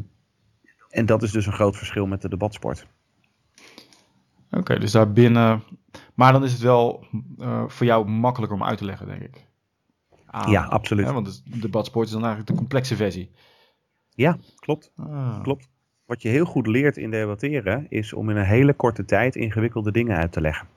en 0.89 1.05
dat 1.05 1.23
is 1.23 1.31
dus 1.31 1.45
een 1.45 1.53
groot 1.53 1.77
verschil 1.77 2.07
met 2.07 2.21
de 2.21 2.29
debatsport. 2.29 2.87
Oké, 4.51 4.79
dus 4.79 4.91
daarbinnen. 4.91 5.63
Maar 6.13 6.31
dan 6.31 6.43
is 6.43 6.51
het 6.51 6.61
wel 6.61 7.05
eh, 7.37 7.63
voor 7.67 7.85
jou 7.85 8.07
makkelijker 8.07 8.57
om 8.57 8.63
uit 8.65 8.77
te 8.77 8.85
leggen, 8.85 9.07
denk 9.07 9.21
ik. 9.21 9.45
Aan- 10.25 10.51
Ja, 10.51 10.63
absoluut. 10.63 11.05
hè, 11.05 11.13
want 11.13 11.27
het 11.27 11.61
debatsport 11.61 12.05
is 12.07 12.11
dan 12.13 12.21
eigenlijk 12.23 12.51
de 12.51 12.57
complexe 12.57 12.95
versie. 12.95 13.31
Ja, 14.09 14.37
klopt. 14.55 14.91
Ah. 14.97 15.41
klopt. 15.43 15.69
Wat 16.05 16.21
je 16.21 16.29
heel 16.29 16.45
goed 16.45 16.67
leert 16.67 16.97
in 16.97 17.11
debatteren 17.11 17.85
is 17.89 18.13
om 18.13 18.29
in 18.29 18.35
een 18.35 18.45
hele 18.45 18.73
korte 18.73 19.05
tijd 19.05 19.35
ingewikkelde 19.35 19.91
dingen 19.91 20.17
uit 20.17 20.31
te 20.31 20.41
leggen. 20.41 20.67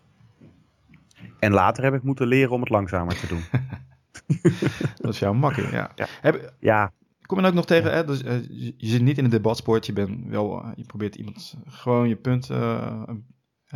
En 1.39 1.53
later 1.53 1.85
heb 1.85 1.95
ik 1.95 2.03
moeten 2.03 2.27
leren 2.27 2.51
om 2.53 2.61
het 2.61 2.69
langzamer 2.69 3.21
te 3.21 3.27
doen. 3.27 3.43
Dat 5.01 5.13
is 5.13 5.19
jouw 5.19 5.33
makkie, 5.33 5.71
ja. 5.71 5.91
Ja. 5.95 6.07
Heb, 6.21 6.55
Ja, 6.61 6.93
kom 7.27 7.37
je 7.37 7.43
dan 7.43 7.51
ook 7.51 7.57
nog 7.57 7.67
tegen, 7.67 7.93
hè, 7.93 8.05
dus, 8.05 8.23
eh, 8.23 8.43
je, 8.43 8.75
je 8.77 8.87
zit 8.87 9.03
niet 9.03 9.19
in 9.19 9.25
een 9.25 9.31
debatsport, 9.31 9.87
je, 9.87 9.93
bent 9.93 10.27
wel, 10.29 10.63
eh, 10.63 10.69
je 10.75 10.85
probeert 10.85 11.15
iemand 11.15 11.57
gewoon 11.67 12.09
je 12.09 12.17
punt 12.17 12.51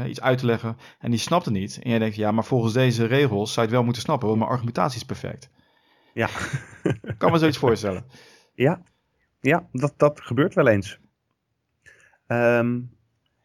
iets 0.03 0.21
uit 0.21 0.39
te 0.39 0.47
leggen 0.47 0.77
en 0.99 1.11
die 1.11 1.21
snapt 1.21 1.45
het 1.45 1.55
niet. 1.55 1.79
En 1.83 1.91
jij 1.91 1.99
denkt, 1.99 2.17
ja, 2.17 2.31
maar 2.31 2.45
volgens 2.45 2.73
deze 2.73 3.05
regels 3.07 3.53
zou 3.53 3.61
je 3.61 3.63
het 3.63 3.71
wel 3.71 3.85
moeten 3.85 4.03
snappen, 4.03 4.29
want 4.29 4.41
mijn 4.41 4.51
argumentatie 4.51 4.97
is 4.97 5.07
perfect. 5.07 5.51
ja, 6.15 6.29
Ik 7.03 7.15
kan 7.19 7.33
me 7.33 7.39
zoiets 7.39 7.59
voorstellen. 7.67 8.05
ja, 8.55 8.83
ja 9.41 9.69
dat, 9.73 9.95
dat 9.97 10.21
gebeurt 10.21 10.55
wel 10.55 10.69
eens. 10.69 10.99
Ehm, 12.27 12.81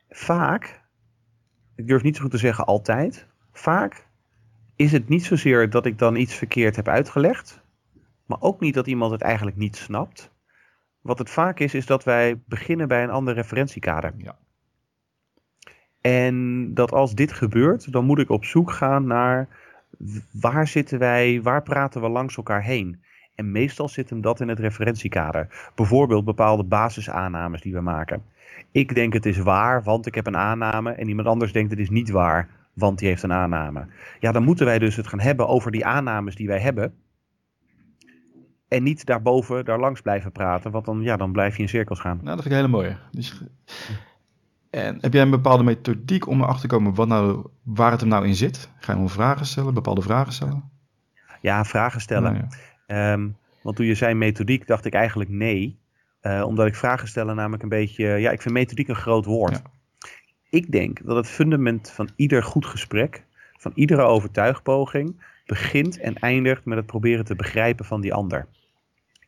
vaak, 0.10 0.82
ik 1.76 1.88
durf 1.88 2.04
niet 2.04 2.16
zo 2.16 2.22
goed 2.22 2.32
te 2.32 2.38
zeggen 2.38 2.66
altijd, 2.66 3.28
vaak 3.52 4.08
is 4.76 4.92
het 4.92 5.10
niet 5.10 5.26
zozeer 5.26 5.70
dat 5.70 5.86
ik 5.86 5.98
dan 5.98 6.16
iets 6.16 6.36
verkeerd 6.36 6.76
heb 6.76 6.88
uitgelegd, 6.88 7.62
maar 8.26 8.42
ook 8.42 8.60
niet 8.60 8.74
dat 8.74 8.88
iemand 8.88 9.12
het 9.12 9.22
eigenlijk 9.22 9.58
niet 9.58 9.76
snapt. 9.76 10.32
Wat 11.02 11.20
het 11.20 11.30
vaak 11.30 11.60
is, 11.60 11.74
is 11.74 11.86
dat 11.86 12.04
wij 12.04 12.42
beginnen 12.46 12.88
bij 12.88 13.04
een 13.04 13.10
ander 13.10 13.34
referentiekader. 13.34 14.14
Ja. 14.18 14.38
En 16.02 16.68
dat 16.74 16.92
als 16.92 17.16
dit 17.16 17.32
gebeurt, 17.32 17.92
dan 17.92 18.06
moet 18.06 18.20
ik 18.20 18.30
op 18.30 18.46
zoek 18.46 18.72
gaan 18.72 19.08
naar 19.08 19.48
waar 20.32 20.68
zitten 20.68 21.00
wij, 21.00 21.42
waar 21.42 21.64
praten 21.64 22.02
we 22.02 22.10
langs 22.10 22.38
elkaar 22.38 22.64
heen. 22.64 23.00
En 23.36 23.52
meestal 23.52 23.90
zit 23.90 24.10
hem 24.10 24.22
dat 24.22 24.40
in 24.40 24.48
het 24.48 24.60
referentiekader. 24.60 25.72
Bijvoorbeeld 25.76 26.26
bepaalde 26.26 26.64
basisaannames 26.64 27.62
die 27.62 27.74
we 27.74 27.82
maken. 27.82 28.24
Ik 28.72 28.96
denk 28.96 29.14
het 29.14 29.26
is 29.26 29.38
waar, 29.38 29.84
want 29.84 30.06
ik 30.06 30.16
heb 30.16 30.28
een 30.28 30.38
aanname. 30.38 30.92
En 30.92 31.08
iemand 31.08 31.28
anders 31.28 31.52
denkt 31.52 31.72
het 31.72 31.80
is 31.80 31.90
niet 31.90 32.10
waar, 32.10 32.50
want 32.74 33.00
die 33.00 33.08
heeft 33.08 33.24
een 33.24 33.34
aanname. 33.34 33.86
Ja, 34.20 34.32
dan 34.32 34.44
moeten 34.44 34.66
wij 34.66 34.80
dus 34.80 34.96
het 34.96 35.08
gaan 35.08 35.20
hebben 35.20 35.48
over 35.48 35.72
die 35.72 35.86
aannames 35.86 36.36
die 36.36 36.48
wij 36.48 36.60
hebben. 36.60 36.94
En 38.68 38.84
niet 38.84 39.06
daarboven, 39.06 39.66
daar 39.66 39.80
langs 39.80 40.02
blijven 40.02 40.32
praten. 40.32 40.72
Want 40.72 40.86
dan, 40.86 41.02
ja, 41.02 41.18
dan 41.18 41.32
blijf 41.32 41.56
je 41.56 41.62
in 41.62 41.70
cirkels 41.70 42.00
gaan. 42.00 42.20
Nou, 42.24 42.36
dat 42.36 42.44
vind 42.44 42.46
ik 42.46 42.52
een 42.52 42.66
hele 42.66 42.82
mooie. 42.82 42.98
Dus, 43.12 43.44
en 44.70 44.98
heb 45.02 45.14
jij 45.14 45.22
een 45.22 45.30
bepaalde 45.30 45.64
methodiek 45.64 46.28
om 46.28 46.42
erachter 46.42 46.70
te 46.70 46.76
komen 46.76 46.94
wat 46.94 47.08
nou, 47.08 47.48
waar 47.64 47.92
het 47.92 48.00
hem 48.00 48.10
nou 48.10 48.28
in 48.28 48.36
zit? 48.36 48.70
Ga 48.80 48.92
je 48.92 48.98
hem 48.98 49.10
vragen 49.10 49.46
stellen, 49.46 49.74
bepaalde 49.74 50.02
vragen 50.02 50.34
stellen? 50.34 50.70
Ja, 51.42 51.66
vragen 51.66 52.02
stellen. 52.02 52.34
Nou 52.34 52.48
Ehm, 52.90 53.30
want 53.62 53.76
toen 53.76 53.86
je 53.86 53.96
zei 53.96 54.14
methodiek, 54.14 54.68
dacht 54.68 54.86
ik 54.86 54.94
eigenlijk 54.94 55.30
nee. 55.30 55.80
Eh, 56.22 56.44
omdat 56.46 56.68
ik 56.68 56.76
vragen 56.76 57.08
stellen 57.08 57.36
namelijk 57.36 57.64
een 57.64 57.70
beetje... 57.70 58.06
Ja, 58.06 58.32
ik 58.32 58.42
vind 58.42 58.54
methodiek 58.54 58.88
een 58.88 58.96
groot 58.96 59.26
woord. 59.26 59.52
Ja. 59.52 59.62
Ik 60.50 60.72
denk 60.72 61.06
dat 61.06 61.16
het 61.16 61.28
fundament 61.28 61.92
van 61.92 62.10
ieder 62.16 62.44
goed 62.44 62.66
gesprek... 62.66 63.24
van 63.58 63.72
iedere 63.76 64.02
overtuigpoging... 64.02 65.24
begint 65.46 66.00
en 66.00 66.16
eindigt 66.16 66.66
met 66.66 66.78
het 66.78 66.86
proberen 66.86 67.26
te 67.26 67.36
begrijpen 67.36 67.86
van 67.86 68.02
die 68.02 68.14
ander. 68.14 68.48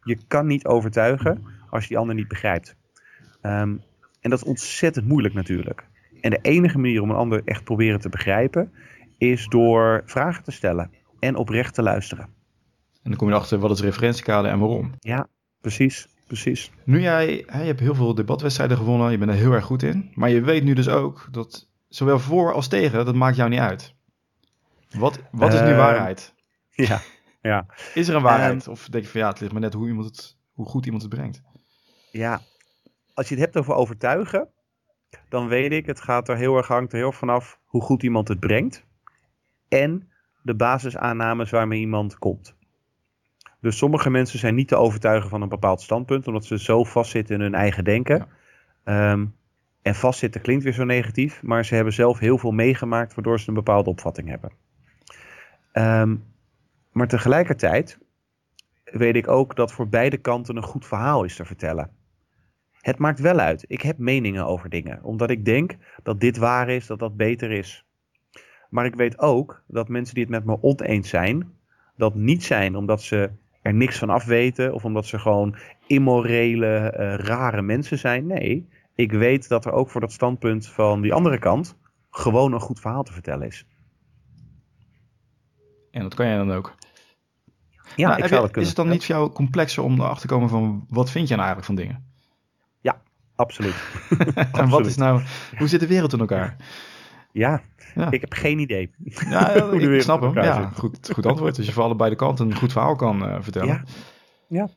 Je 0.04 0.17
kan 0.27 0.47
niet 0.47 0.65
overtuigen 0.65 1.43
als 1.69 1.84
je 1.84 1.89
die 1.89 1.97
ander 1.97 2.15
niet 2.15 2.27
begrijpt. 2.27 2.75
Ehm, 3.41 3.75
en 4.21 4.29
dat 4.29 4.39
is 4.39 4.45
ontzettend 4.45 5.07
moeilijk 5.07 5.34
natuurlijk. 5.34 5.86
En 6.21 6.29
de 6.29 6.39
enige 6.41 6.77
manier 6.77 7.01
om 7.01 7.10
een 7.10 7.15
ander 7.15 7.41
echt 7.45 7.63
proberen 7.63 7.99
te 7.99 8.10
begrijpen... 8.10 8.71
is 9.17 9.47
door 9.47 10.01
vragen 10.05 10.43
te 10.43 10.51
stellen 10.51 10.91
en 11.19 11.36
oprecht 11.36 11.73
te 11.73 11.81
luisteren. 11.81 12.23
En 13.03 13.10
dan 13.10 13.15
kom 13.15 13.27
je 13.27 13.34
erachter 13.34 13.60
wat 13.60 13.71
is 13.71 13.77
het 13.77 13.86
referentiekader 13.86 14.51
en 14.51 14.60
waarom. 14.60 14.93
Ja, 14.99 15.27
precies, 15.62 16.07
precies. 16.27 16.71
Nu 16.84 17.01
jij, 17.01 17.36
je 17.36 17.45
hebt 17.51 17.79
heel 17.79 17.95
veel 17.95 18.15
debatwedstrijden 18.15 18.77
gewonnen, 18.77 19.12
je 19.12 19.17
bent 19.17 19.31
er 19.31 19.38
heel 19.38 19.51
erg 19.51 19.65
goed 19.65 19.84
in. 19.84 20.12
Maar 20.13 20.29
je 20.29 20.41
weet 20.41 20.63
nu 20.63 20.73
dus 20.73 20.88
ook 20.89 21.27
dat 21.31 21.69
zowel 21.88 22.19
voor 22.19 22.53
als 22.53 22.67
tegen, 22.67 23.05
dat 23.05 23.15
maakt 23.15 23.36
jou 23.36 23.49
niet 23.49 23.60
uit. 23.60 23.95
Wat, 24.89 25.19
wat 25.31 25.53
is 25.53 25.62
nu 25.62 25.67
Ehm, 25.67 25.77
waarheid? 25.77 26.34
Ja, 26.71 27.01
ja. 27.41 27.65
Is 27.93 28.07
er 28.07 28.15
een 28.15 28.21
waarheid? 28.21 28.67
of 28.67 28.88
denk 28.89 29.03
je 29.03 29.10
van 29.10 29.19
ja, 29.21 29.27
het 29.27 29.39
ligt 29.39 29.51
maar 29.51 29.62
net 29.62 29.73
hoe, 29.73 29.88
iemand 29.88 30.05
het, 30.05 30.38
hoe 30.53 30.65
goed 30.65 30.86
iemand 30.86 31.03
het 31.03 31.13
brengt. 31.13 31.41
ja. 32.12 32.41
Als 33.21 33.29
je 33.29 33.36
het 33.36 33.43
hebt 33.43 33.57
over 33.57 33.73
overtuigen, 33.73 34.47
dan 35.29 35.47
weet 35.47 35.71
ik, 35.71 35.86
het 35.86 36.01
gaat 36.01 36.29
er 36.29 36.38
heel 36.38 36.57
erg, 36.57 36.67
hangt 36.67 36.91
er 36.91 36.97
heel 36.97 37.12
vanaf 37.12 37.60
hoe 37.65 37.81
goed 37.81 38.03
iemand 38.03 38.27
het 38.27 38.39
brengt. 38.39 38.86
En 39.69 40.10
de 40.43 40.55
basisaannames 40.55 41.49
waarmee 41.49 41.79
iemand 41.79 42.17
komt. 42.17 42.55
Dus 43.60 43.77
sommige 43.77 44.10
mensen 44.10 44.39
zijn 44.39 44.55
niet 44.55 44.67
te 44.67 44.75
overtuigen 44.75 45.29
van 45.29 45.41
een 45.41 45.49
bepaald 45.49 45.81
standpunt, 45.81 46.27
omdat 46.27 46.45
ze 46.45 46.60
zo 46.60 46.84
vastzitten 46.84 47.36
in 47.36 47.41
hun 47.41 47.53
eigen 47.53 47.84
denken. 47.84 48.27
Ehm, 48.84 49.25
en 49.81 49.95
vastzitten 49.95 50.41
klinkt 50.41 50.63
weer 50.63 50.73
zo 50.73 50.84
negatief, 50.84 51.43
maar 51.43 51.65
ze 51.65 51.75
hebben 51.75 51.93
zelf 51.93 52.19
heel 52.19 52.38
veel 52.38 52.51
meegemaakt 52.51 53.13
waardoor 53.15 53.39
ze 53.39 53.49
een 53.49 53.55
bepaalde 53.55 53.89
opvatting 53.89 54.29
hebben. 54.29 54.51
Ehm, 55.71 56.15
maar 56.91 57.07
tegelijkertijd 57.07 57.97
weet 58.84 59.15
ik 59.15 59.27
ook 59.27 59.55
dat 59.55 59.71
voor 59.71 59.89
beide 59.89 60.17
kanten 60.17 60.55
een 60.55 60.63
goed 60.63 60.86
verhaal 60.86 61.23
is 61.23 61.36
te 61.36 61.45
vertellen. 61.45 61.99
Het 62.82 62.98
maakt 62.98 63.20
wel 63.20 63.39
uit. 63.39 63.65
Ik 63.67 63.82
heb 63.82 63.98
meningen 63.98 64.46
over 64.46 64.70
dingen, 64.70 65.04
omdat 65.04 65.30
ik 65.30 65.46
denk 65.46 65.76
dat 66.04 66.20
dit 66.20 66.38
waar 66.38 66.70
is, 66.70 66.88
dat 66.88 67.00
dat 67.00 67.15
beter 67.17 67.52
is. 67.52 67.86
Maar 68.70 68.86
ik 68.86 68.96
weet 68.96 69.20
ook 69.20 69.63
dat 69.67 69.88
mensen 69.88 70.13
die 70.15 70.24
het 70.24 70.32
met 70.32 70.46
me 70.46 70.62
oneens 70.62 71.10
zijn, 71.10 71.52
dat 71.96 72.15
niet 72.15 72.44
zijn 72.44 72.76
omdat 72.76 73.02
ze 73.02 73.32
er 73.62 73.74
niks 73.74 73.98
van 73.98 74.10
af 74.10 74.26
weten 74.26 74.74
of 74.74 74.86
omdat 74.86 75.06
ze 75.06 75.20
gewoon 75.20 75.56
immorele, 75.88 76.94
uh, 77.00 77.15
rare 77.15 77.62
mensen 77.62 77.98
zijn. 77.98 78.26
Nee, 78.28 78.67
ik 78.96 79.12
weet 79.12 79.48
dat 79.48 79.65
er 79.65 79.72
ook 79.72 79.89
voor 79.89 80.02
dat 80.02 80.12
standpunt 80.12 80.67
van 80.67 81.02
die 81.02 81.13
andere 81.13 81.39
kant 81.39 81.78
gewoon 82.10 82.54
een 82.54 82.60
goed 82.60 82.80
verhaal 82.80 83.04
te 83.04 83.13
vertellen 83.13 83.48
is. 83.48 83.65
En 85.91 86.02
dat 86.02 86.13
kan 86.13 86.26
jij 86.28 86.38
dan 86.38 86.52
ook. 86.52 86.76
Ja, 87.96 88.08
Nou, 88.08 88.20
ik 88.22 88.28
zou 88.28 88.36
je- 88.36 88.41
dat 88.41 88.52
kunnen. 88.52 88.62
Is 88.62 88.67
het 88.67 88.76
dan 88.76 88.89
niet 88.89 89.06
voor 89.06 89.15
jou 89.15 89.30
complexer 89.32 89.84
om 89.84 90.00
erachter 90.00 90.28
te 90.28 90.34
komen 90.34 90.50
van 90.50 90.86
wat 90.89 91.12
vind 91.12 91.28
je 91.28 91.36
nou 91.36 91.48
eigenlijk 91.48 91.65
van 91.65 91.76
dingen? 91.86 92.11
Ja, 93.36 93.44
absoluut. 93.44 93.76
En 94.62 94.70
wat 94.70 94.86
is 94.86 94.96
nou, 94.96 95.22
hoe 95.58 95.67
zit 95.67 95.80
de 95.80 95.88
wereld 95.88 96.13
in 96.13 96.20
elkaar? 96.20 96.56
Ja, 97.32 97.62
Ja. 97.96 98.12
ik 98.12 98.22
heb 98.22 98.34
geen 98.34 98.60
idee. 98.60 98.91
Ja, 99.04 99.60
Hoe 99.70 99.80
de 99.80 99.96
ik 99.96 100.02
snap 100.02 100.22
hem. 100.22 100.34
Ja, 100.34 100.70
zit. 100.70 100.80
goed, 100.80 101.10
goed 101.13 101.26
antwoord. 101.26 101.56
Dus 101.56 101.65
je 101.65 101.72
voor 101.72 101.84
allebei 101.84 102.10
de 102.10 102.15
kanten 102.15 102.50
een 102.50 102.56
goed 102.56 102.72
verhaal 102.72 102.96
kan 102.96 103.26
eh, 103.28 103.38
vertellen. 103.41 103.67
Ja. 103.67 103.84
Ja. 104.48 104.70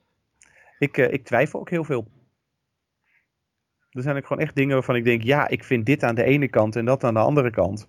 Ik, 0.79 0.97
eh, 0.99 1.13
ik 1.13 1.25
twijfel 1.25 1.61
ook 1.61 1.71
heel 1.71 1.85
veel. 1.85 2.09
Er 3.91 4.03
zijn 4.03 4.17
ook 4.17 4.27
gewoon 4.27 4.43
echt 4.43 4.55
dingen 4.55 4.75
waarvan 4.75 4.97
ik 4.97 5.05
denk, 5.05 5.23
ja, 5.23 5.49
ik 5.49 5.65
vind 5.65 5.87
dit 5.87 6.03
aan 6.03 6.15
de 6.15 6.25
ene 6.25 6.49
kant 6.49 6.77
en 6.77 6.85
dat 6.85 7.05
aan 7.05 7.15
de 7.15 7.21
andere 7.21 7.51
kant. 7.51 7.87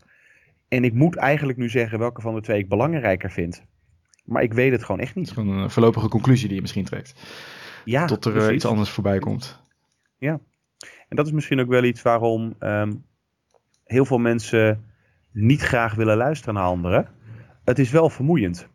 En 0.68 0.84
ik 0.84 0.94
moet 0.94 1.16
eigenlijk 1.16 1.58
nu 1.58 1.70
zeggen 1.70 2.00
welke 2.00 2.22
van 2.22 2.36
de 2.36 2.42
twee 2.42 2.60
ik 2.60 2.70
belangrijker 2.70 3.32
vind. 3.32 3.64
Maar 4.26 4.44
ik 4.44 4.54
weet 4.54 4.72
het 4.72 4.84
gewoon 4.84 5.02
echt 5.02 5.16
Het 5.16 5.24
is 5.24 5.30
niet. 5.36 5.40
gewoon 5.40 5.58
een 5.58 5.70
voorlopige 5.70 6.08
conclusie 6.08 6.46
die 6.48 6.56
je 6.56 6.62
misschien 6.62 6.86
trekt. 6.86 7.14
Ja, 7.86 8.06
tot 8.06 8.26
er 8.26 8.32
eh, 8.32 8.38
precies. 8.38 8.56
iets 8.56 8.66
anders 8.66 8.90
voorbij 8.90 9.20
komt. 9.20 9.64
En 11.10 11.16
dat 11.16 11.26
is 11.26 11.32
misschien 11.32 11.60
ook 11.60 11.68
wel 11.68 11.84
iets 11.84 12.02
waarom 12.02 12.56
ehm, 12.60 12.94
heel 13.84 14.06
veel 14.06 14.18
mensen 14.18 14.86
niet 15.32 15.62
graag 15.62 15.94
willen 15.96 16.18
luisteren 16.18 16.54
naar 16.54 16.64
anderen. 16.66 17.08
Het 17.64 17.80
is 17.80 17.92
wel 17.92 18.10
vermoeiend 18.10 18.68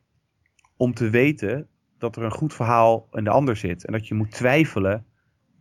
om 0.77 0.95
te 0.95 1.11
weten 1.11 1.67
dat 1.99 2.17
er 2.17 2.23
een 2.23 2.31
goed 2.31 2.55
verhaal 2.55 3.09
in 3.13 3.25
de 3.25 3.31
ander 3.31 3.57
zit. 3.57 3.85
En 3.87 3.93
dat 3.93 4.09
je 4.09 4.15
moet 4.15 4.31
twijfelen 4.31 5.05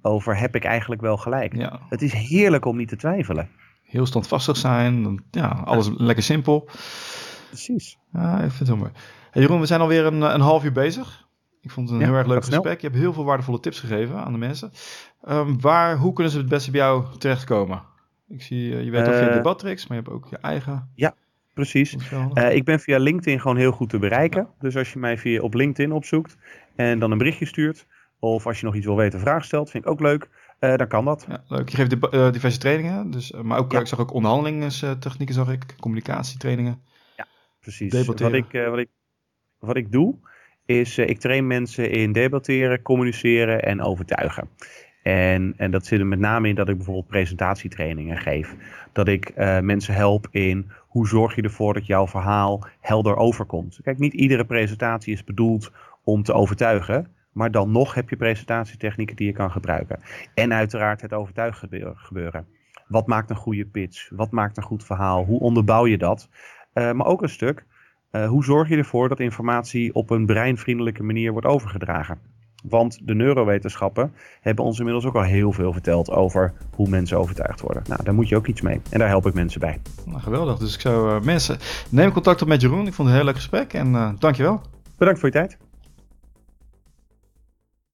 over 0.01 0.37
heb 0.37 0.55
ik 0.55 0.63
eigenlijk 0.63 1.01
wel 1.01 1.17
gelijk. 1.17 1.55
Ja, 1.55 1.79
Het 1.89 2.01
is 2.01 2.13
heerlijk 2.13 2.65
om 2.65 2.77
niet 2.77 2.87
te 2.87 2.95
twijfelen. 2.95 3.49
heel 3.83 4.05
standvastig 4.05 4.57
zijn. 4.57 5.23
Ja, 5.31 5.47
alles 5.65 5.89
lekker 5.97 6.23
simpel. 6.23 6.69
Precies. 7.47 7.97
Ja, 8.13 8.33
ik 8.35 8.39
vind 8.51 8.59
het 8.59 8.67
heel 8.67 8.77
mooi. 8.77 8.91
Hey 9.31 9.41
Jeroen, 9.41 9.59
we 9.59 9.65
zijn 9.65 9.81
alweer 9.81 10.05
een, 10.05 10.21
een 10.21 10.41
half 10.41 10.63
uur 10.63 10.71
bezig. 10.71 11.27
Ik 11.61 11.71
vond 11.71 11.89
het 11.89 11.95
een 11.99 12.03
Ja, 12.05 12.09
heel 12.11 12.19
erg 12.19 12.27
leuk 12.27 12.43
snel. 12.43 12.59
gesprek. 12.61 12.81
Je 12.81 12.87
hebt 12.87 12.99
heel 12.99 13.13
veel 13.13 13.23
waardevolle 13.23 13.59
tips 13.59 13.79
gegeven 13.79 14.15
aan 14.15 14.31
de 14.31 14.37
mensen. 14.37 14.71
Ehm, 15.23 15.59
waar, 15.59 15.97
hoe 15.97 16.13
kunnen 16.13 16.31
ze 16.33 16.37
het 16.39 16.49
beste 16.49 16.71
bij 16.71 16.79
jou 16.79 17.17
terechtkomen? 17.17 17.81
Ik 18.27 18.41
zie, 18.41 18.73
eh, 18.75 18.83
je 18.83 18.91
weet 18.91 19.07
al 19.07 19.13
via 19.13 19.27
Eh, 19.27 19.33
Debatrix, 19.33 19.87
maar 19.87 19.97
je 19.97 20.03
hebt 20.03 20.15
ook 20.15 20.27
je 20.29 20.37
eigen. 20.37 20.89
Precies. 21.53 22.09
Wel 22.09 22.19
handig. 22.19 22.43
Eh, 22.43 22.55
ik 22.55 22.63
ben 22.63 22.79
via 22.79 22.97
LinkedIn 22.97 23.39
gewoon 23.41 23.57
heel 23.57 23.71
goed 23.71 23.89
te 23.89 23.99
bereiken. 23.99 24.47
Dus 24.59 24.75
als 24.77 24.93
je 24.93 24.99
mij 24.99 25.17
via 25.17 25.41
op 25.41 25.53
LinkedIn 25.53 25.91
opzoekt 25.91 26.37
en 26.75 26.99
dan 26.99 27.11
een 27.11 27.17
berichtje 27.17 27.45
stuurt. 27.45 27.85
Of 28.19 28.45
als 28.47 28.59
je 28.59 28.65
nog 28.65 28.75
iets 28.75 28.85
wil 28.85 28.95
weten, 28.95 29.19
een 29.19 29.25
vraag 29.25 29.45
stelt, 29.45 29.69
vind 29.69 29.83
ik 29.85 29.89
ook 29.89 29.99
leuk. 29.99 30.29
dan 30.59 30.87
kan 30.87 31.05
dat. 31.05 31.25
Ja, 31.29 31.43
leuk. 31.47 31.69
Je 31.69 31.75
geeft 31.77 32.01
diverse 32.33 32.59
trainingen, 32.59 33.11
dus, 33.11 33.31
maar 33.31 33.59
ook, 33.59 33.71
Ja. 33.71 33.79
ik 33.79 33.87
zag 33.87 33.99
ook 33.99 34.13
onderhandelingstechnieken, 34.13 35.35
zag 35.35 35.51
ik, 35.51 35.75
communicatietrainingen. 35.79 36.81
Precies. 37.59 37.91
Debatteren. 37.91 38.31
Wat 38.31 38.53
ik, 38.53 38.65
wat, 38.69 38.79
ik, 38.79 38.89
wat 39.59 39.75
ik 39.75 39.91
doe, 39.91 40.15
is 40.65 40.97
ik 40.97 41.19
train 41.19 41.47
mensen 41.47 41.91
in 41.91 42.11
debatteren, 42.11 42.81
communiceren 42.81 43.61
en 43.63 43.81
overtuigen. 43.81 44.49
En, 45.09 45.53
en 45.57 45.71
dat 45.71 45.85
zit 45.85 45.99
er 45.99 46.05
met 46.05 46.19
name 46.19 46.47
in 46.47 46.55
dat 46.55 46.69
ik 46.69 46.75
bijvoorbeeld 46.75 47.07
presentatietrainingen 47.07 48.17
geef. 48.17 48.55
Dat 48.91 49.07
ik 49.07 49.29
eh, 49.29 49.59
mensen 49.59 49.93
help 49.93 50.27
in 50.31 50.71
hoe 50.87 51.07
zorg 51.07 51.35
je 51.35 51.41
ervoor 51.41 51.73
dat 51.73 51.85
jouw 51.85 52.07
verhaal 52.07 52.63
helder 52.79 53.15
overkomt. 53.15 53.79
Kijk, 53.83 53.97
niet 53.97 54.13
iedere 54.13 54.45
presentatie 54.45 55.13
is 55.13 55.23
bedoeld 55.23 55.71
om 56.03 56.23
te 56.23 56.33
overtuigen. 56.33 57.07
Maar 57.31 57.51
dan 57.51 57.71
nog 57.71 57.93
heb 57.93 58.09
je 58.09 58.15
presentatietechnieken 58.15 59.15
die 59.15 59.27
je 59.27 59.33
kan 59.33 59.51
gebruiken. 59.51 59.99
En 60.33 60.53
uiteraard 60.53 61.01
het 61.01 61.13
overtuiggebeuren. 61.13 61.97
gebeuren. 61.97 62.45
Wat 62.87 63.07
maakt 63.07 63.29
een 63.29 63.35
goede 63.35 63.65
pitch? 63.65 64.09
Wat 64.09 64.31
maakt 64.31 64.57
een 64.57 64.63
goed 64.63 64.85
verhaal? 64.85 65.25
Hoe 65.25 65.39
onderbouw 65.39 65.87
je 65.87 65.97
dat? 65.97 66.29
Eh, 66.73 66.91
maar 66.91 67.07
ook 67.07 67.21
een 67.21 67.29
stuk, 67.29 67.65
eh, 68.11 68.27
hoe 68.27 68.43
zorg 68.43 68.69
je 68.69 68.77
ervoor 68.77 69.09
dat 69.09 69.19
informatie 69.19 69.93
op 69.93 70.09
een 70.09 70.25
breinvriendelijke 70.25 71.03
manier 71.03 71.31
wordt 71.31 71.47
overgedragen? 71.47 72.38
Want 72.63 72.99
de 73.03 73.15
neurowetenschappen 73.15 74.13
hebben 74.41 74.65
ons 74.65 74.77
inmiddels 74.77 75.05
ook 75.05 75.15
al 75.15 75.23
heel 75.23 75.51
veel 75.51 75.73
verteld 75.73 76.11
over 76.11 76.53
hoe 76.75 76.89
mensen 76.89 77.17
overtuigd 77.17 77.61
worden. 77.61 77.83
Nou, 77.87 78.03
daar 78.03 78.13
moet 78.13 78.29
je 78.29 78.35
ook 78.35 78.47
iets 78.47 78.61
mee. 78.61 78.81
En 78.89 78.99
daar 78.99 79.07
help 79.07 79.27
ik 79.27 79.33
mensen 79.33 79.59
bij. 79.59 79.81
Nou, 80.05 80.19
geweldig. 80.19 80.57
Dus 80.57 80.73
ik 80.73 80.81
zou 80.81 81.15
eh, 81.15 81.21
mensen, 81.21 81.57
neem 81.89 82.11
contact 82.11 82.41
op 82.41 82.47
met 82.47 82.61
Jeroen. 82.61 82.87
Ik 82.87 82.93
vond 82.93 82.97
het 82.97 83.07
een 83.07 83.13
heel 83.13 83.23
leuk 83.23 83.35
gesprek 83.35 83.73
en 83.73 83.95
eh 83.95 84.09
dankjewel. 84.19 84.61
Bedankt 84.97 85.19
voor 85.19 85.29
je 85.29 85.35
tijd. 85.35 85.57